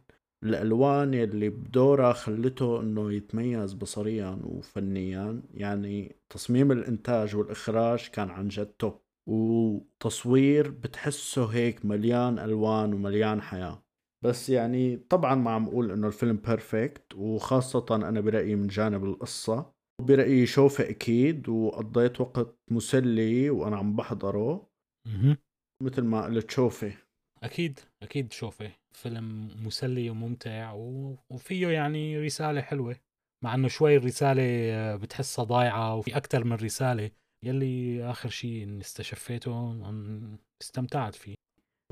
[0.44, 5.42] الألوان اللي بدورها خلته إنه يتميز بصريا وفنيا.
[5.54, 13.84] يعني تصميم الإنتاج والإخراج كان عن جد توب وتصوير بتحسه هيك مليان ألوان ومليان حياة.
[14.24, 19.74] بس يعني طبعا ما عم أقول إنه الفيلم بيرفكت وخاصة أنا برأيي من جانب القصة.
[20.02, 24.70] برأيي شوفه أكيد وقضيت وقت مسلي وأنا عم بحضره.
[25.82, 27.03] مثل ما قلت شوفه.
[27.44, 28.70] أكيد أكيد شوفه.
[28.92, 30.72] فيلم مسلي وممتع
[31.30, 32.96] وفيه يعني رسالة حلوة
[33.44, 37.10] مع إنه شوي الرسالة بتحسها ضايعة وفي أكثر من رسالة.
[37.44, 39.80] يلي آخر شيء استشفيته
[40.62, 41.34] استمتعت فيه.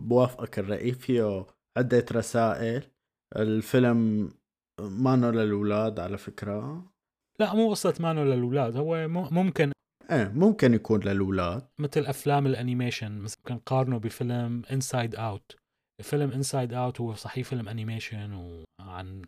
[0.01, 0.93] بوافقك الرأي.
[0.93, 1.47] فيه
[1.79, 2.83] عدة رسائل.
[3.37, 4.31] الفيلم
[4.81, 6.85] مانو للأولاد على فكرة.
[7.41, 8.77] لا مو قصة مانو للأولاد.
[8.77, 9.73] هو ممكن
[10.11, 11.69] إيه ممكن يكون للأولاد.
[11.79, 15.57] مثل أفلام ال animation مثل ممكن نقارنه بفيلم Inside Out
[16.03, 19.23] فيلم Inside Out هو صحيح فيلم animation وعن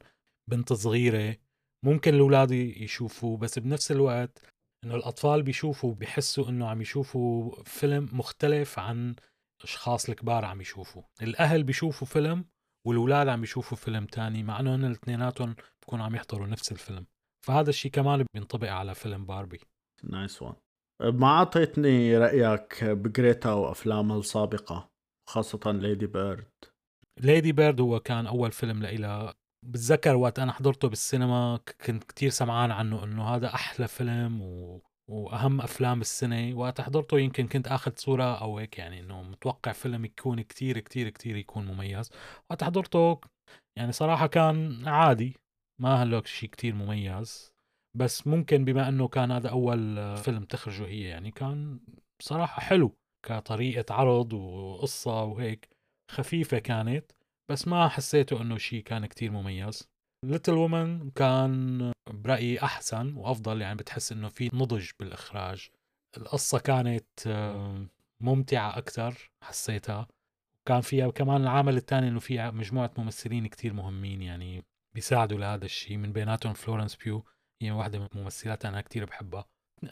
[0.50, 1.36] بنت صغيرة.
[1.84, 4.42] ممكن الأولاد يشوفوه بس بنفس الوقت
[4.84, 9.14] إنه الأطفال بيشوفوا بيحسوا إنه عم يشوفوا فيلم مختلف عن
[9.62, 12.44] أشخاص الكبار عم يشوفوا الأهل بيشوفوا فيلم
[12.86, 17.06] والولاد عم يشوفوا فيلم تاني مع إنه هن الاثنيناتهم بكونوا عم يحضروا نفس الفيلم.
[17.46, 19.60] فهذا الشيء كمان بينطبق على فيلم باربي
[20.04, 20.54] nice one
[21.04, 24.90] ما أعطيتني رأيك بجريتا وافلامها السابقة
[25.28, 26.50] خاصة Lady Bird.
[27.20, 29.34] Lady Bird هو كان أول فيلم لإلها
[29.66, 34.80] بتذكر وقت أنا حضرته بالسينما كنت كتير سمعان عنه إنه هذا أحلى فيلم و...
[35.10, 36.54] وأهم أفلام السنة.
[36.54, 41.08] وقت حضرته يمكن كنت آخذ صورة أو هيك يعني إنه متوقع فيلم يكون كتير كتير
[41.08, 42.10] كتير يكون مميز.
[42.50, 43.20] وقت حضرته
[43.78, 45.36] يعني صراحة كان عادي
[45.80, 47.53] ما هلوك شيء كتير مميز.
[47.94, 51.80] بس ممكن بما إنه كان هذا أول فيلم تخرجه هي يعني كان
[52.22, 55.68] صراحة حلو كطريقة عرض وقصة وهيك
[56.10, 57.12] خفيفة كانت
[57.48, 59.88] بس ما حسيته إنه شيء كان كتير مميز.
[60.24, 65.68] ليتل وومن كان برأيي أحسن وأفضل يعني بتحس إنه في نضج بالإخراج.
[66.16, 67.08] القصة كانت
[68.20, 70.08] ممتعة أكثر حسيتها.
[70.68, 75.96] كان فيها كمان العامل الثاني إنه فيها مجموعة ممثلين كتير مهمين يعني بيساعدوا لهذا الشيء
[75.96, 77.24] من بيناتهم فلورنس بيو
[77.64, 79.44] هي واحدة من الممثلات أنا كتير بحبها.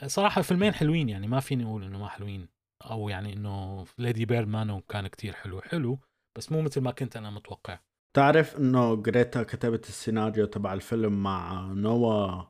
[0.07, 2.49] صراحة الفيلمين حلوين يعني ما فيني أقول إنه ما حلوين
[2.91, 5.99] أو يعني إنه Lady Bird مانو كان كتير حلو حلو
[6.39, 7.79] بس مو مثل ما كنت أنا متوقع.
[8.17, 12.43] تعرف إنه جريتا كتبت السيناريو تبع الفيلم مع نوا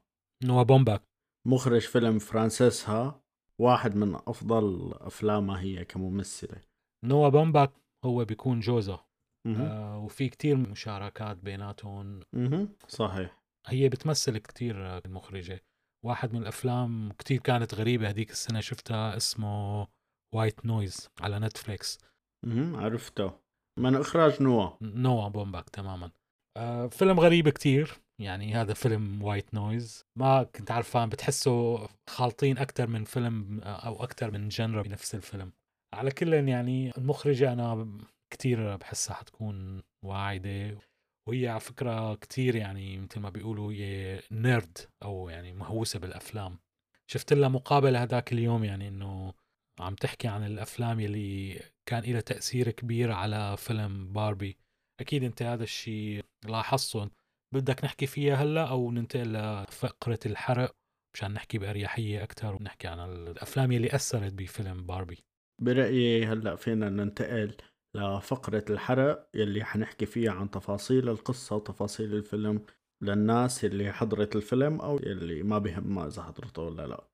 [0.44, 1.02] نوا بومباك.
[1.46, 3.22] مخرج فيلم Frances Ha
[3.60, 6.60] واحد من أفضل افلامها هي كممثلة.
[7.04, 7.72] نوا بومباك
[8.04, 9.04] هو بيكون جوزا
[9.46, 12.20] آه وفي كتير مشاركات بيناتهم.
[12.88, 13.41] صحيح.
[13.66, 15.64] هي بتمثل كتير المخرجة.
[16.04, 19.86] واحد من الأفلام كتير كانت غريبة هذيك السنة شفتها اسمه
[20.34, 21.98] White Noise على نتفليكس
[22.74, 23.32] عرفته.
[23.78, 24.70] من إخراج نوا.
[24.82, 26.10] نوا بومباك تماما.
[26.56, 32.86] آه فيلم غريب كتير يعني هذا فيلم White Noise ما كنت عارفان بتحسه خالطين أكثر
[32.86, 35.52] من فيلم أو أكثر من genre بنفس الفيلم.
[35.94, 37.98] على كل يعني المخرجة أنا
[38.32, 40.78] كتير بحسها حتكون واعدة.
[41.28, 46.58] وهي على فكرة كتير يعني مثل ما بيقولوا هي nerd أو يعني مهووسة بالأفلام.
[47.06, 49.34] شفت لها مقابلة هذاك اليوم يعني إنه
[49.80, 54.58] عم تحكي عن الأفلام يلي كان لها تأثير كبير على فيلم باربي.
[55.00, 57.10] أكيد أنت هذا الشيء لاحظته.
[57.54, 60.76] بدك نحكي فيها هلأ أو ننتقل لفقرة الحرق
[61.14, 65.18] مشان نحكي بأريحية أكثر ونحكي عن الأفلام يلي أثرت بفيلم باربي؟
[65.62, 67.56] برأيي هلأ فينا ننتقل
[67.94, 72.62] لفقرة الحرق يلي حنحكي فيها عن تفاصيل القصة وتفاصيل الفيلم
[73.00, 77.08] للناس اللي حضرت الفيلم أو اللي ما بهمها إذا حضرته ولا لا.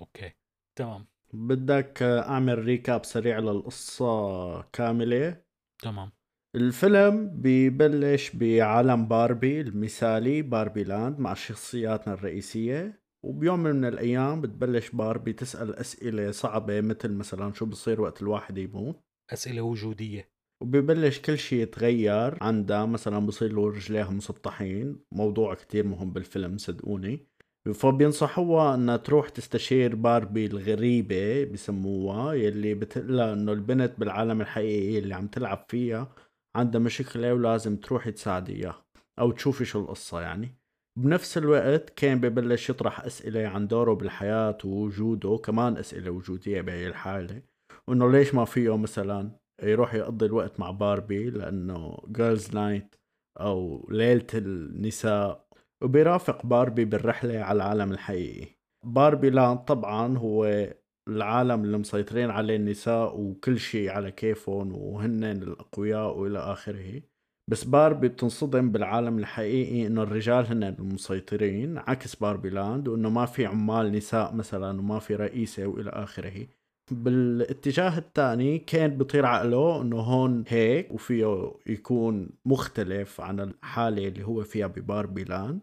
[0.00, 0.32] okay
[0.76, 1.06] تمام.
[1.32, 5.42] بدك أعمل recap سريع للقصة كاملة؟
[5.82, 6.10] تمام.
[6.54, 13.02] الفيلم ببلش بعالم باربي المثالي باربي لاند مع شخصياتنا الرئيسية.
[13.24, 19.00] وبيوم من الأيام بتبلش باربي تسأل أسئلة صعبة مثل مثلا شو بصير وقت الواحد يموت؟
[19.32, 20.30] أسئلة وجودية.
[20.62, 22.38] وبيبلش كل شيء يتغير.
[22.42, 25.00] عندها مثلا بصير له رجليها مسطحين.
[25.12, 27.28] موضوع كتير مهم بالفيلم صدقوني.
[27.74, 35.26] فبينصحوها إنها تروح تستشير باربي الغريبة بسموها يلي بتقلها إنه البنت بالعالم الحقيقي اللي عم
[35.26, 36.14] تلعب فيها
[36.56, 38.86] عندها مشكلة ولازم تروحي تساعدي إياها
[39.18, 40.58] أو تشوفي شو القصة يعني.
[40.98, 47.42] بنفس الوقت كين ببلش يطرح أسئلة عن دوره بالحياة ووجوده كمان أسئلة وجودية بهي الحالة.
[47.88, 49.30] وإنه ليش ما فيه مثلا
[49.62, 52.94] يروح يقضي الوقت مع باربي؟ لأنه girls night
[53.40, 55.48] أو ليلة النساء.
[55.82, 58.46] وبيرافق باربي بالرحلة على العالم الحقيقي.
[58.84, 60.66] باربي لاند طبعا هو
[61.08, 67.02] العالم اللي مسيطرين عليه النساء وكل شيء على كيفهم وهن الأقوياء وإلى آخره.
[67.48, 73.46] بس باربي بتنصدم بالعالم الحقيقي إنه الرجال هن المسيطرين عكس باربي لاند وإنه ما في
[73.46, 76.46] عمال نساء مثلا وما في رئيسة وإلى آخره.
[76.90, 84.42] بالاتجاه الثاني كين بيطير عقله إنه هون هيك وفيه يكون مختلف عن الحالة اللي هو
[84.44, 85.60] فيها بباربي لاند.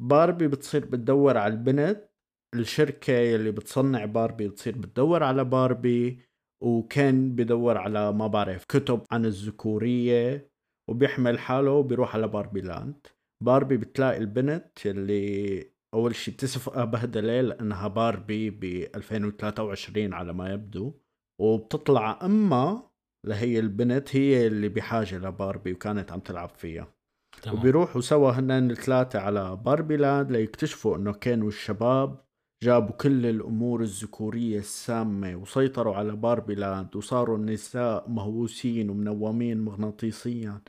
[0.00, 2.10] باربي بتصير بتدور على البنت
[2.54, 6.20] الشركة اللي بتصنع باربي بتصير بتدور على باربي
[6.62, 10.47] وكين بدور على ما بعرف كتب عن الذكورية.
[10.88, 13.06] وبيحمل حاله وبيروح على باربي لاند
[13.44, 15.64] باربي بتلاقي البنت اللي
[15.94, 18.64] أول شيء بتسفقها بهدله لانها باربي ب
[18.94, 20.92] 2023 على ما يبدو.
[21.40, 22.90] وبتطلع امها
[23.26, 26.94] لهي البنت هي اللي بحاجة لباربي وكانت عم تلعب فيها.
[27.42, 27.58] تمام.
[27.58, 32.24] وبيروحوا سوا هن الثلاثة على باربي لاند ليكتشفوا إنه كانوا الشباب
[32.64, 40.60] جابوا كل الأمور الذكورية السامة وسيطروا على باربي لاند وصاروا النساء مهووسين ومنومين مغناطيسيا.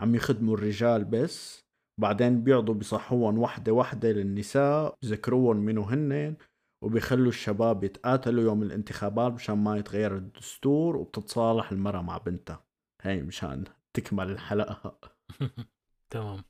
[0.00, 1.64] عم يخدموا الرجال بس
[2.00, 6.36] بعدين بيقعدوا بصحوهم وحدة وحدة للنساء بذكروهم منو هن
[6.84, 12.64] وبيخلوا الشباب يتقاتلوا يوم الانتخابات مشان ما يتغير الدستور وبتتصالح المرأة مع بنتها.
[13.02, 14.98] هي مشان تكمل الحلقة.
[16.10, 16.44] تمام.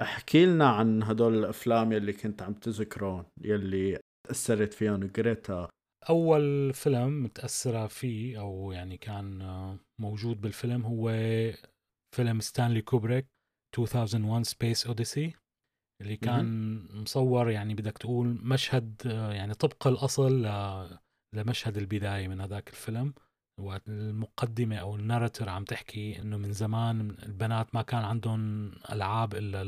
[0.00, 3.98] احكي لنا عن هدول الأفلام يلي كنت عم تذكرون يلي
[4.28, 5.68] تأثرت فيهم جريتا
[6.08, 9.38] أول فيلم متأثرة فيه أو يعني كان
[9.98, 11.10] موجود بالفيلم هو
[12.16, 13.26] فيلم ستانلي كوبريك
[13.78, 15.34] 2001 Space Odyssey
[16.02, 20.42] اللي كان مصور يعني بدك تقول مشهد يعني طبق الأصل
[21.34, 23.14] لمشهد البداية من هذاك الفيلم
[23.60, 29.62] والمقدمة أو الناراتور عم تحكي إنه من زمان البنات ما كان عندهم ألعاب إلا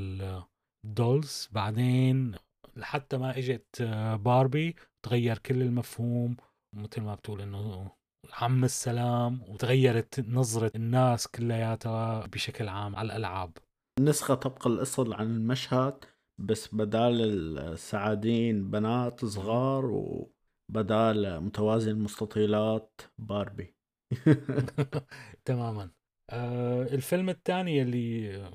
[0.85, 2.35] الدولز بعدين
[2.77, 3.83] لحتى ما إجت
[4.21, 6.37] باربي تغير كل المفهوم
[6.77, 7.91] مثل ما بتقول إنه
[8.33, 13.59] عم السلام وتغيرت نظرة الناس كلياتها بشكل عام على الألعاب.
[14.01, 16.05] نسخة طبق الأصل عن المشهد
[16.39, 17.23] بس بدال
[17.59, 23.75] السعادين بنات صغار وبدال متوازي المستطيلات باربي.
[25.45, 25.91] تماما.
[26.31, 28.51] آه الفيلم الثاني اللي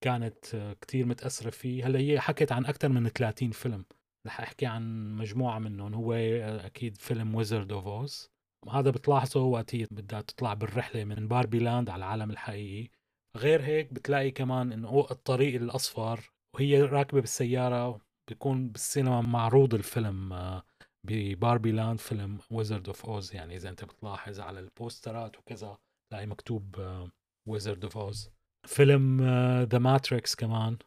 [0.00, 3.84] كانت كتير متأثرة فيه هلأ هي حكت عن أكثر من 30 فيلم.
[4.26, 5.94] رح أحكي عن مجموعة منهم.
[5.94, 8.35] هو أكيد فيلم Wizard of Oz
[8.68, 12.90] هذا بتلاحظه وقت هي بدها تطلع بالرحلة من Barbie Land على العالم الحقيقي.
[13.36, 20.62] غير هيك بتلاقي كمان إنه الطريق الأصفر وهي راكبة بالسيارة بيكون بالسينما معروض الفيلم آه،
[21.06, 25.78] ب Barbie Land فيلم Wizard of Oz يعني إذا أنت بتلاحظ على ال posterات وكذا
[26.10, 26.76] تلاقي مكتوب
[27.48, 28.30] Wizard of Oz
[28.66, 29.20] فيلم
[29.62, 30.78] The آه، Matrix كمان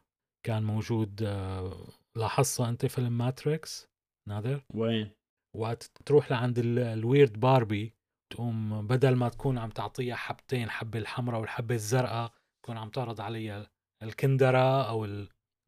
[0.46, 3.88] كان موجود آه، لاحظت أنت فيلم Matrix
[4.28, 5.10] نادر؟ وين؟
[5.56, 7.94] وقت تروح لعند ال Weird Barbie
[8.32, 12.32] تقوم بدل ما تكون عم تعطيها حبتين حبة الحمراء والحبة الزرقاء
[12.62, 13.70] تكون عم تعرض عليها
[14.02, 15.08] الكندرة أو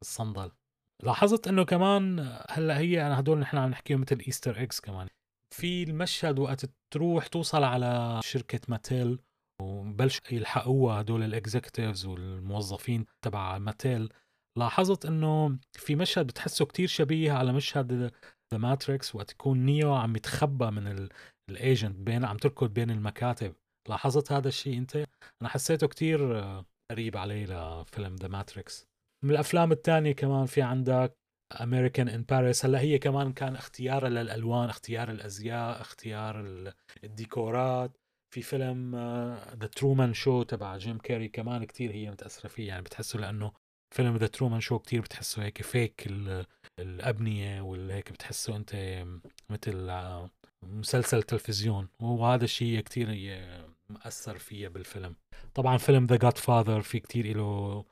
[0.01, 0.51] الصندل.
[1.03, 2.19] لاحظت إنه كمان
[2.49, 5.07] هلأ هي أنا هدول نحن عم نحكيهم مثل Easter eggs كمان.
[5.51, 9.19] في المشهد وقت تروح توصل على شركة ماتيل
[9.61, 14.09] وبلش يلحقوها هدول ال executives والموظفين تبع ماتيل
[14.57, 18.11] لاحظت إنه في مشهد بتحسه كتير شبيه على مشهد
[18.53, 21.09] The Matrix وقت يكون نيو عم يتخبى من
[21.49, 23.55] ال agent بين عم تركض بين المكاتب.
[23.89, 24.95] لاحظت هذا الشيء أنت؟
[25.41, 28.87] أنا حسيته كتير آه، قريب عليه لفيلم The Matrix
[29.23, 31.17] من الأفلام الثانية كمان في عندك
[31.61, 36.45] American in Paris هلأ هي كمان كان اختيارها للألوان اختيار الأزياء اختيار
[37.03, 37.97] الديكورات.
[38.33, 38.95] في فيلم
[39.55, 43.51] The Truman Show تبع جيم كاري كمان كتير هي متأثرة فيه يعني بتحسه لأنه
[43.93, 46.07] فيلم The Truman Show كتير بتحسه هيك fake
[46.79, 48.75] الأبنية والهيك بتحسه أنت
[49.49, 50.29] مثل آه،
[50.63, 51.87] مسلسل تلفزيون.
[51.99, 53.07] وهذا الشيء كتير
[53.89, 55.15] مأثر فيها بالفيلم.
[55.55, 57.85] طبعا فيلم The Godfather في كتير له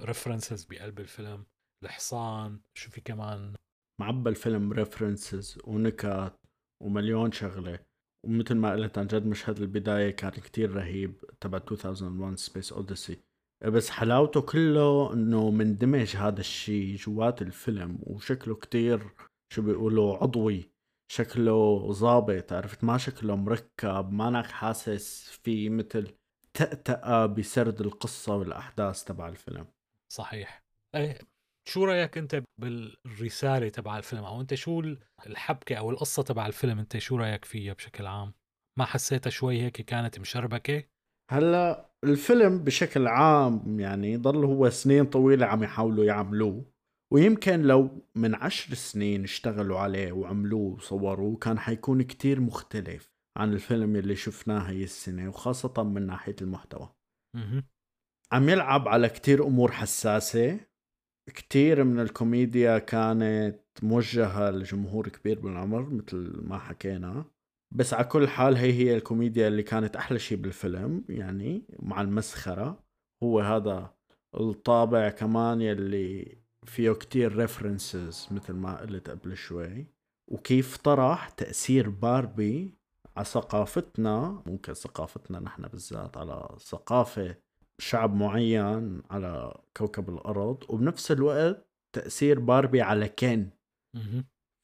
[0.00, 1.44] references بقلب الفيلم.
[1.84, 3.54] الحصان شو في كمان؟
[4.00, 6.40] معبى الفيلم references ونكات
[6.82, 7.78] ومليون شغلة.
[8.26, 13.27] ومثل ما قلت عن جد مشهد البداية كان كتير رهيب تبع 2001 Space Odyssey
[13.64, 19.10] بس حلاوته كله إنه مندمج هذا الشيء جوات الفيلم وشكله كتير
[19.52, 20.70] شو بيقولوا عضوي
[21.12, 26.14] شكله ظابط عرفت؟ ما شكله مركب مانك حاسس في مثل
[26.54, 29.66] تأتأة بسرد القصة والأحداث تبع الفيلم.
[30.12, 30.62] صحيح.
[30.94, 31.18] إيه
[31.68, 34.80] شو رأيك أنت بالرسالة تبع الفيلم؟ أو أنت شو
[35.26, 38.34] الحبكة أو القصة تبع الفيلم؟ أنت شو رأيك فيها بشكل عام؟
[38.78, 40.84] ما حسيتها شوي هيك كانت مشربكة؟
[41.30, 46.64] هلا الفيلم بشكل عام يعني ضل هو سنين طويلة عم يحاولوا يعملوه
[47.12, 53.96] ويمكن لو من عشر سنين اشتغلوا عليه وعملوه وصوروه كان حيكون كتير مختلف عن الفيلم
[53.96, 56.88] اللي شفناه هي السنة وخاصة من ناحية المحتوى.
[58.32, 60.60] عم يلعب على كتير أمور حساسة.
[61.34, 67.24] كتير من الكوميديا كانت موجهة لجمهور كبير بالعمر مثل ما حكينا.
[67.70, 72.84] بس على كل حال هي هي الكوميديا اللي كانت أحلى شيء بالفيلم يعني مع المسخرة.
[73.22, 73.94] هو هذا
[74.34, 79.86] الطابع كمان يلي فيه كتير references مثل ما قلت قبل شوي.
[80.28, 82.74] وكيف طرح تأثير باربي
[83.16, 87.36] على ثقافتنا ممكن ثقافتنا نحن بالذات على ثقافة
[87.78, 90.64] شعب معين على كوكب الأرض.
[90.68, 93.50] وبنفس الوقت تأثير باربي على كين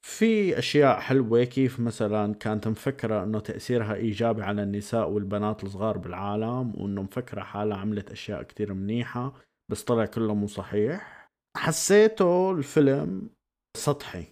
[0.04, 6.72] في أشياء حلوة كيف مثلا كانت مفكرة أنه تأثيرها إيجابي على النساء والبنات الصغار بالعالم
[6.80, 9.34] وأنه مفكرة حالها عملت أشياء كتير منيحة
[9.70, 11.30] بس طلع كله مو صحيح.
[11.56, 13.30] حسيته الفيلم
[13.76, 14.24] سطحي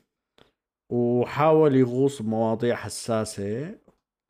[0.92, 3.78] وحاول يغوص بمواضيع حساسة.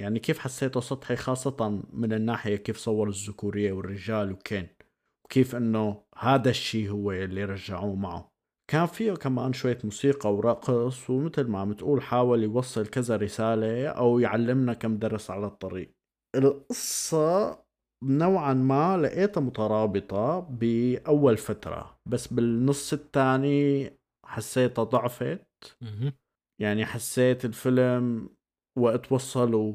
[0.00, 4.68] يعني كيف حسيته سطحي خاصة من الناحية كيف صور الذكورية والرجال وكين
[5.24, 8.31] وكيف إنه هذا الشيء هو اللي رجعوه معه.
[8.72, 14.18] كان فيه كمان شوية موسيقى ورقص ومثل ما عم تقول حاول يوصل كذا رسالة أو
[14.18, 15.90] يعلمنا كم درس على الطريق.
[16.36, 17.58] القصة
[18.04, 23.90] نوعا ما لقيتها مترابطة بأول فترة بس بالنص الثاني
[24.26, 25.76] حسيتها ضعفت.
[26.60, 28.28] يعني حسيت الفيلم
[28.78, 29.74] وقت وصلوا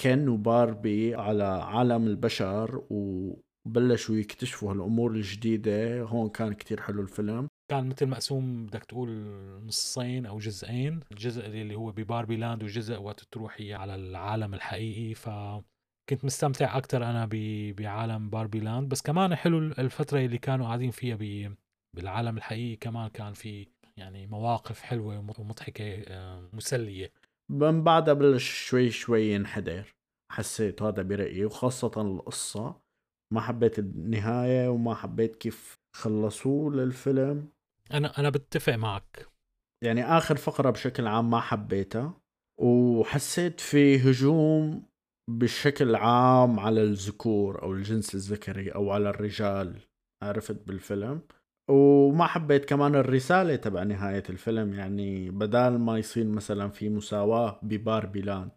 [0.00, 6.02] كين وباربي على عالم البشر وبلشوا يكتشفوا هالأمور الجديدة.
[6.02, 7.48] هون كان كتير حلو الفيلم.
[7.68, 9.10] كان مثل مقسوم بدك تقول
[9.66, 11.00] نصين أو جزئين.
[11.10, 15.14] الجزء اللي هو بباربي لاند وجزء وقت تروحي على العالم الحقيقي.
[15.14, 15.28] ف
[16.08, 17.28] كنت مستمتع أكثر أنا
[17.78, 18.88] بعالم باربي لاند.
[18.88, 21.56] بس كمان حلو الفترة اللي كانوا قاعدين فيها
[21.96, 27.12] بالعالم الحقيقي كمان كان في يعني مواقف حلوة ومضحكة آه، مسلية.
[27.50, 29.94] من بعدها بلش شوي شوي ينحدر
[30.32, 32.80] حسيت هذا برأيي وخاصة القصة.
[33.32, 37.48] ما حبيت النهاية وما حبيت كيف خلصوه للفيلم.
[37.92, 39.26] أنا أنا بتفق معك.
[39.84, 42.20] يعني آخر فقرة بشكل عام ما حبيتها
[42.60, 44.86] وحسيت في هجوم
[45.30, 49.80] بشكل عام على الذكور أو الجنس الذكري أو على الرجال
[50.22, 51.20] عرفت بالفيلم.
[51.70, 58.20] وما حبيت كمان الرسالة تبع نهاية الفيلم يعني بدال ما يصير مثلا في مساواة بباربي
[58.20, 58.50] لاند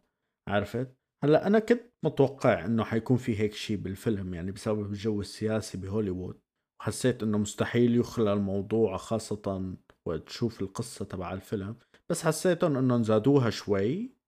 [0.49, 5.77] عرفت؟ هلأ أنا كنت متوقع إنه حيكون في هيك شيء بالفيلم يعني بسبب الجو السياسي
[5.77, 6.39] بهوليوود.
[6.80, 9.73] وحسيت إنه مستحيل يخلى الموضوع خاصة
[10.05, 11.75] وقت تشوف القصة تبع الفيلم
[12.09, 14.19] بس حسيتهم انه زادوها شوي.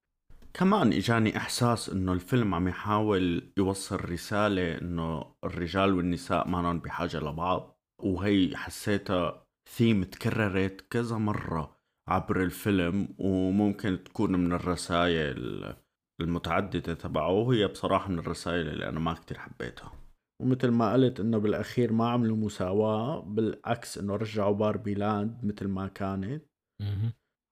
[0.53, 7.77] كمان إجاني إحساس إنه الفيلم عم يحاول يوصل رسالة إنه الرجال والنساء ما بحاجة لبعض
[8.03, 11.75] وهي حسيتها ثيم تكررت كذا مرة
[12.07, 15.73] عبر الفيلم وممكن تكون من الرسائل
[16.21, 20.00] المتعددة تبعه وهي بصراحة من الرسائل اللي أنا ما كتير حبيتها.
[20.41, 25.87] ومثل ما قلت إنه بالأخير ما عملوا مساواة بالعكس إنه رجعوا باربي لاند مثل ما
[25.87, 26.43] كانت.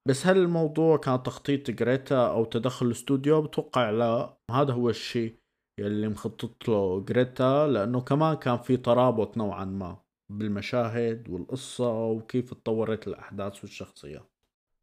[0.07, 4.37] بس هل الموضوع كان تخطيط جريتا أو تدخل الاستوديو بتوقع لا.
[4.51, 5.39] هذا هو الشيء
[5.79, 13.07] يلي مخطط له جريتا لأنه كمان كان في ترابط نوعا ما بالمشاهد والقصة وكيف تطورت
[13.07, 14.31] الأحداث والشخصيات.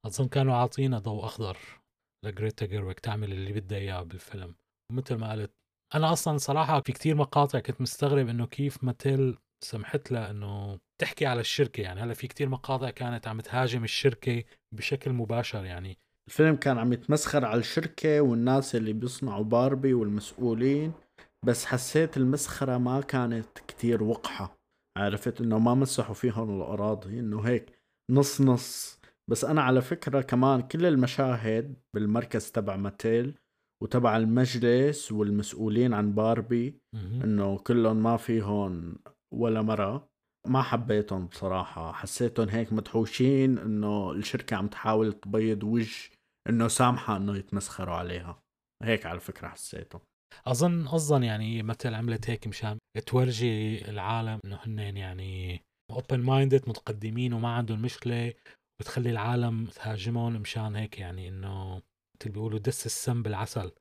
[0.06, 1.58] أظن كانوا عاطينا ضوء أخضر
[2.24, 4.54] لجريتا جيرويج تعمل اللي بدها إياه بالفيلم.
[4.92, 5.52] ومثل ما قلت
[5.94, 11.26] أنا أصلا صراحة في كتير مقاطع كنت مستغرب إنه كيف ماتيل سمحت لها إنه تحكي
[11.26, 11.80] على الشركة.
[11.80, 15.64] يعني هلأ في كتير مقاطع كانت عم تهاجم الشركة بشكل مباشر.
[15.64, 20.92] يعني الفيلم كان عم يتمسخر على الشركة والناس اللي بيصنعوا باربي والمسؤولين
[21.44, 24.56] بس حسيت المسخرة ما كانت كتير وقحة.
[24.98, 27.78] عرفت إنه ما مسحوا فيهم الأراضي إنه هيك
[28.10, 28.98] نص نص.
[29.30, 33.38] بس أنا على فكرة كمان كل المشاهد بالمركز تبع ماتيل
[33.82, 36.80] وتبع المجلس والمسؤولين عن باربي
[37.24, 38.98] إنه كلهم ما فيهم
[39.34, 40.08] ولا مرة.
[40.46, 41.92] ما حبيتهم بصراحة.
[41.92, 46.10] حسيتهم هيك مدحوشين إنه الشركة عم تحاول تبيض وجه
[46.48, 48.38] إنه سامحة إنه يتمسخروا عليها.
[48.82, 50.00] هيك على فكرة حسيتهم.
[50.46, 57.48] أظن أظن يعني مثل عملت هيك مشان تورجي العالم إنه هن يعني open-minded متقدمين وما
[57.48, 58.34] عندهم مشكلة
[58.80, 61.82] بتخلي العالم تهاجمهم مشان هيك يعني إنه
[62.20, 63.72] مثل بيقولوا دس السم بالعسل.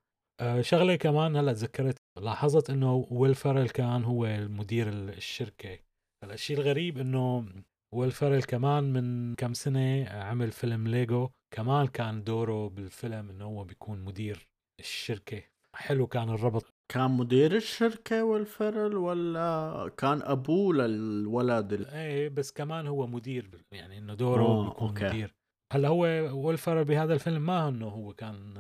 [0.42, 5.80] أه شغلة كمان هلا تذكرت لاحظت إنه ويل فاريل كان هو مدير الشركة.
[6.24, 7.46] هلا الشيء الغريب إنه
[7.96, 13.64] ويل فاريل كمان من كم سنة عمل فيلم ليجو كمان كان دوره بالفيلم إنه هو
[13.64, 14.48] بيكون مدير
[14.80, 15.44] الشركة.
[15.76, 16.66] حلو كان الربط.
[16.94, 21.88] كان مدير الشركة ويل فاريل ولا كان أبوه للولد ال...
[21.88, 25.06] إيه بس كمان هو مدير يعني إنه دوره بيكون okay.
[25.06, 25.36] مدير.
[25.74, 26.02] هلأ هو
[26.48, 28.58] ويل فاريل بهذا الفيلم ما إنه هو كان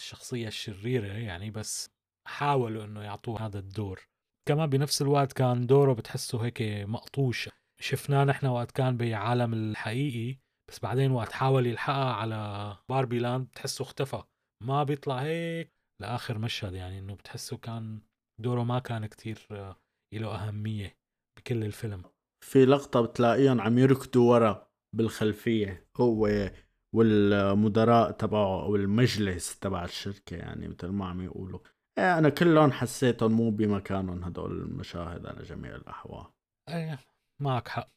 [0.00, 1.90] الشخصية الشريرة يعني بس
[2.28, 4.06] حاولوا إنه يعطوه هذا الدور.
[4.48, 7.48] كمان بنفس الوقت كان دوره بتحسه هيك مقطوش.
[7.80, 10.38] شفناه نحن وقت كان بعالم الحقيقي
[10.70, 14.22] بس بعدين وقت حاول يلحقها على باربي لاند بتحسه اختفى.
[14.64, 18.00] ما بيطلع هيك لآخر مشهد يعني إنه بتحسه كان
[18.40, 19.76] دوره ما كان كتير آه،
[20.14, 20.96] له أهمية
[21.38, 22.02] بكل الفيلم.
[22.44, 24.73] في لقطة بتلاقيهم عم يركضوا ورا.
[24.96, 25.88] بالخلفية.
[25.96, 26.50] هو
[26.94, 31.60] والمدراء تبعه أو المجلس تبع الشركة يعني مثل ما عم يقولوا.
[31.98, 36.26] إيه أنا كلهم حسيتهم مو بمكانهم هدول المشاهد على جميع الأحوال.
[36.68, 36.98] إيه
[37.40, 37.88] معك حق.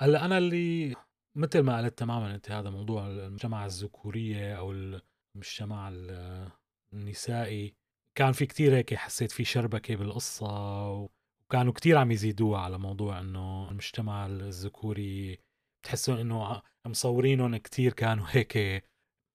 [0.00, 0.96] هلأ أنا اللي
[1.36, 4.72] مثل ما قلت تماما أنت هذا موضوع الجماعه الذكورية أو
[5.34, 5.92] المجتمع
[6.92, 7.74] النسائي.
[8.14, 13.70] كان في كتير هيك حسيت في شربكة بالقصة وكانوا كتير عم يزيدوها على موضوع إنه
[13.70, 15.38] المجتمع الذكوري
[15.82, 18.84] بتحسوا إنه مصورينهم كتير كانوا هيك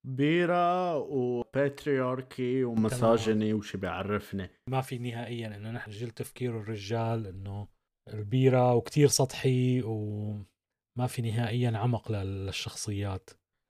[0.08, 4.50] بيرة وباترياركي ومساجني وشي بيعرفني.
[4.70, 7.68] ما في نهائيا إنه نحن جيل تفكير الرجال إنه
[8.14, 13.30] البيرة وكتير سطحي وما في نهائيا عمق للشخصيات.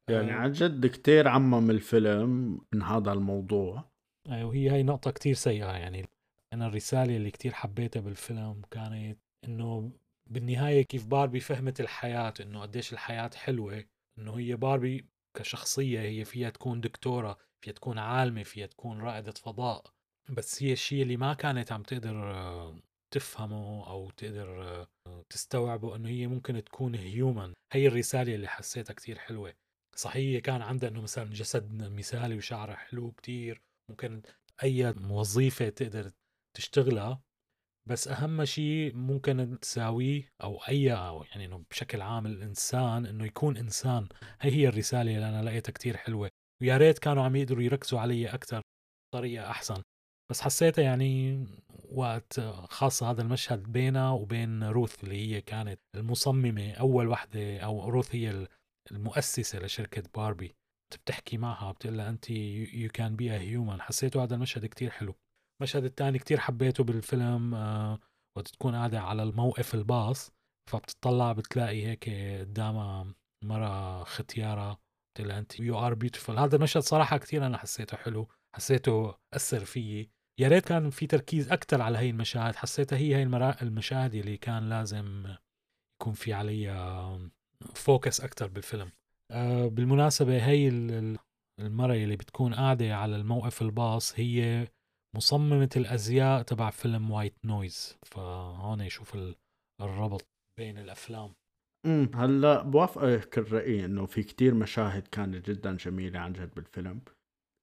[0.09, 3.91] يعني عن جد كتير عمم الفيلم من هذا الموضوع.
[4.29, 6.05] أيوة وهي هاي نقطة كتير سيئة يعني.
[6.53, 9.91] أنا الرسالة اللي كتير حبيتها بالفيلم كانت إنه
[10.29, 13.85] بالنهاية كيف باربي فهمت الحياة إنه قديش الحياة حلوة
[14.19, 15.07] إنه هي باربي
[15.37, 19.83] كشخصية هي فيها تكون دكتورة فيها تكون عالمة فيها تكون رائدة فضاء.
[20.29, 22.79] بس هي الشيء اللي ما كانت عم تقدر آه،
[23.13, 24.87] تفهمه أو تقدر آه،
[25.29, 29.53] تستوعبه إنه هي ممكن تكون هيومن هي الرسالة اللي حسيتها كتير حلوة.
[29.95, 34.21] صحيح كان عندها إنه مثلا جسد مثالي وشعرها حلو كتير ممكن
[34.63, 36.11] أي وظيفة تقدر
[36.57, 37.21] تشتغلها.
[37.89, 43.57] بس أهم شيء ممكن تساويه أو أي أو يعني إنه بشكل عام الإنسان إنه يكون
[43.57, 44.07] إنسان.
[44.41, 46.29] هي هي الرسالة اللي أنا لقيتها كتير حلوة.
[46.61, 48.61] ويا ريت كانوا عم يقدروا يركزوا علي أكثر
[49.13, 49.81] بطريقة أحسن.
[50.31, 51.45] بس حسيتها يعني
[51.91, 58.15] وقت خاصة هذا المشهد بينها وبين روث اللي هي كانت المصممة أول وحدة أو روث
[58.15, 58.47] هي
[58.91, 60.55] المؤسسة لشركة باربي.
[60.93, 65.15] بتحكي معها بتقول لها انت you can be human حسيته هذا المشهد كتير حلو.
[65.63, 67.99] المشهد الثاني كتير حبيته بالفيلم آه
[68.37, 70.31] وقت تكون قاعدة على الموقف الباص
[70.69, 72.09] فبتطلع بتلاقي هيك
[72.39, 74.79] قدامها مرة ختيارة
[75.13, 80.09] بتقول أنت you are beautiful هذا المشهد صراحة كتير أنا حسيته حلو حسيته أثر فيي.
[80.39, 83.23] يا ريت كان في تركيز أكثر على هي المشاهد حسيتها هي هي
[83.61, 85.35] المشاهد اللي كان لازم
[86.01, 87.19] يكون في عليها
[87.75, 88.91] focus أكثر بالفيلم.
[89.31, 90.67] آه بالمناسبة هي
[91.59, 94.67] المرة اللي بتكون قاعدة على الموقف الباص هي
[95.15, 97.97] مصممة الأزياء تبع فيلم White Noise.
[98.05, 99.17] فهون يشوف
[99.81, 100.25] الربط
[100.59, 101.33] بين الأفلام.
[101.85, 107.01] امم هلأ بوافقك الرأي إنه في كتير مشاهد كانت جدا جميلة عن جد بالفيلم.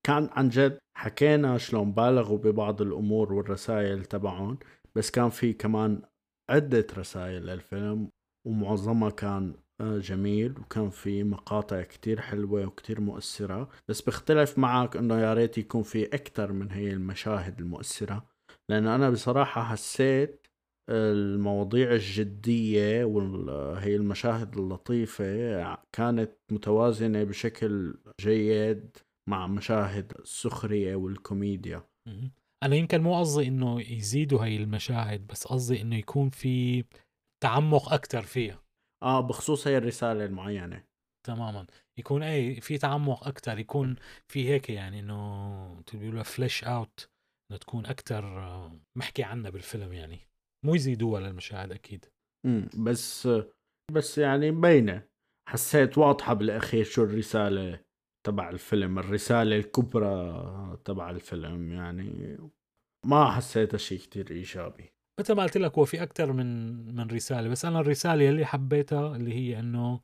[0.06, 4.58] كان عن جد حكينا شلون بالغوا ببعض الأمور والرسائل تبعهم
[4.94, 6.02] بس كان في كمان
[6.50, 8.08] عدة رسائل للفيلم
[8.46, 15.34] ومعظمها كان جميل وكان في مقاطع كتير حلوة وكتير مؤثرة بس بختلف معك إنه يا
[15.34, 18.26] ريت يكون في أكتر من هي المشاهد المؤثرة
[18.68, 20.46] لأنه أنا بصراحة حسيت
[20.90, 25.24] المواضيع الجدية وهي المشاهد اللطيفة
[25.92, 28.96] كانت متوازنة بشكل جيد
[29.28, 31.82] مع مشاهد السخرية والكوميديا.
[32.62, 36.84] أنا يمكن مو قصدي إنه يزيدوا هاي المشاهد بس قصدي إنه يكون في
[37.42, 38.62] تعمق أكتر فيها.
[39.02, 40.84] آه بخصوص هي الرسالة المعينة.
[41.26, 41.66] تماما.
[41.98, 43.96] يكون اي في تعمق أكثر يكون
[44.28, 47.10] في هيك يعني إنه بيقولوا فليش اوت
[47.50, 48.22] إنه تكون أكثر
[48.96, 50.18] محكي عنها بالفيلم يعني.
[50.66, 52.04] مو يزيدوها للمشاهد أكيد.
[52.46, 53.28] امم بس
[53.92, 55.08] بس يعني مبينة.
[55.48, 57.80] حسيت واضحة بالأخير شو الرسالة
[58.26, 58.98] تبع الفيلم.
[58.98, 62.38] الرسالة الكبرى تبع الفيلم يعني
[63.06, 64.92] ما حسيتها شيء كتير إيجابي.
[65.20, 66.46] مثل ما قلت لك هو في أكثر من
[66.94, 70.00] من رسالة بس أنا الرسالة اللي حبيتها اللي هي إنه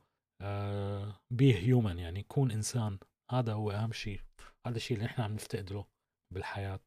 [1.31, 2.99] بي هيومن يعني يكون إنسان.
[3.31, 4.21] هذا هو أهم شيء
[4.67, 5.85] هذا الشيء اللي نحن عم نفتقده
[6.33, 6.79] بالحياة.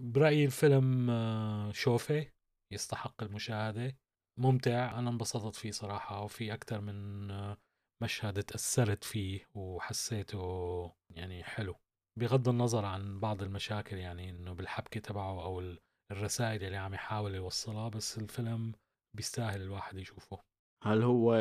[0.00, 2.32] برأيي الفيلم آه، شوفه
[2.72, 3.96] يستحق المشاهدة.
[4.40, 7.56] ممتع أنا انبسطت فيه صراحة وفي أكثر من آه،
[8.02, 11.74] مشهد تأثرت فيه وحسيته يعني حلو.
[12.18, 15.76] بغض النظر عن بعض المشاكل يعني إنه بالحبكة تبعه أو
[16.12, 18.72] الرسائل اللي عم يحاول يوصلها بس الفيلم
[19.16, 20.38] بيستاهل الواحد يشوفه.
[20.82, 21.34] هل هو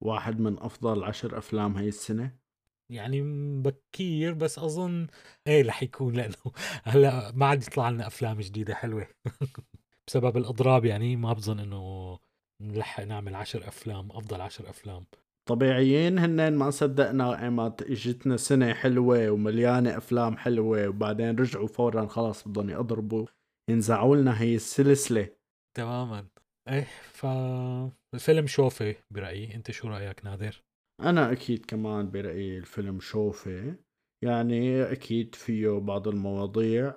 [0.00, 2.36] واحد من أفضل عشر أفلام هاي السنة؟
[2.90, 3.22] يعني
[3.62, 5.06] بكير بس أظن
[5.46, 6.34] إيه رح يكون لأنه
[6.84, 9.06] هلأ ما عاد يطلع لنا أفلام جديدة حلوة.
[10.06, 12.18] بسبب الأضراب يعني ما بظن إنه
[12.62, 15.06] نلحق نعمل عشر أفلام أفضل عشر أفلام.
[15.48, 22.48] طبيعيين هن ما صدقنا ايمت إجتنا سنة حلوة ومليانة أفلام حلوة وبعدين رجعوا فورا خلاص
[22.48, 23.26] بدهم يضربوا.
[23.68, 25.28] ينزعوا لنا هي السلسلة.
[25.76, 26.28] تماما.
[26.68, 30.62] إيه فالفيلم شوفه برأيي؟ أنت شو رأيك نادر؟
[31.00, 33.76] أنا أكيد كمان برأيي الفيلم شوفه
[34.24, 36.94] يعني أكيد فيه بعض المواضيع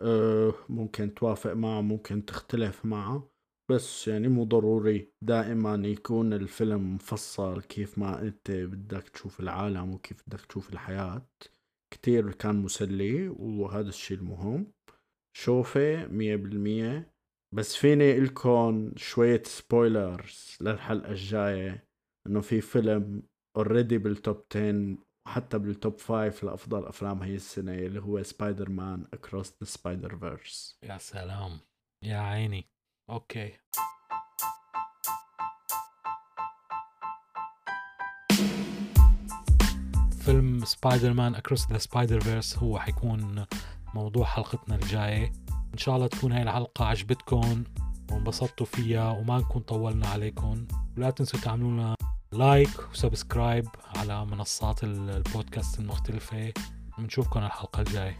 [0.00, 3.30] أه ممكن توافق معه ممكن تختلف معه.
[3.70, 10.22] بس يعني مو ضروري دائما يكون الفيلم مفصل كيف ما أنت بدك تشوف العالم وكيف
[10.26, 11.26] بدك تشوف الحياة.
[11.94, 14.72] كتير كان مسلي وهذا الشيء المهم.
[15.36, 17.12] شوفه مية بالمية.
[17.54, 21.88] بس فيني لكم شوية spoilers للحلقة الجاية
[22.26, 23.22] إنه في فيلم
[23.56, 29.06] already بال top 10 وحتى بال top 5 لأفضل أفلام هي السنة اللي هو Spider-Man
[29.12, 31.60] Across the Spider-Verse يا سلام.
[32.04, 32.64] يا عيني.
[33.10, 33.52] Okay.
[40.24, 43.46] فيلم Spider-Man Across the Spider-Verse هو حيكون
[43.96, 45.32] موضوع حلقتنا الجاية.
[45.72, 47.64] إن شاء الله تكون هاي الحلقة عجبتكم
[48.10, 50.66] وانبسطتوا فيها وما نكون طولنا عليكم.
[50.96, 51.94] ولا تنسوا تعملوا لنا
[52.32, 56.52] لايك و subscribe على منصات البودكاست المختلفة.
[56.98, 58.18] بنشوفكم الحلقة الجاية.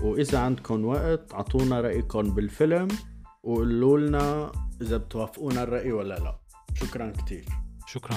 [0.00, 2.88] وإذا عندكم وقت أعطونا رأيكم بالفيلم
[3.42, 6.38] وقولوا لنا إذا بتوافقونا الرأي ولا لا.
[6.74, 7.44] شكرا كتير.
[7.86, 8.16] شكرا.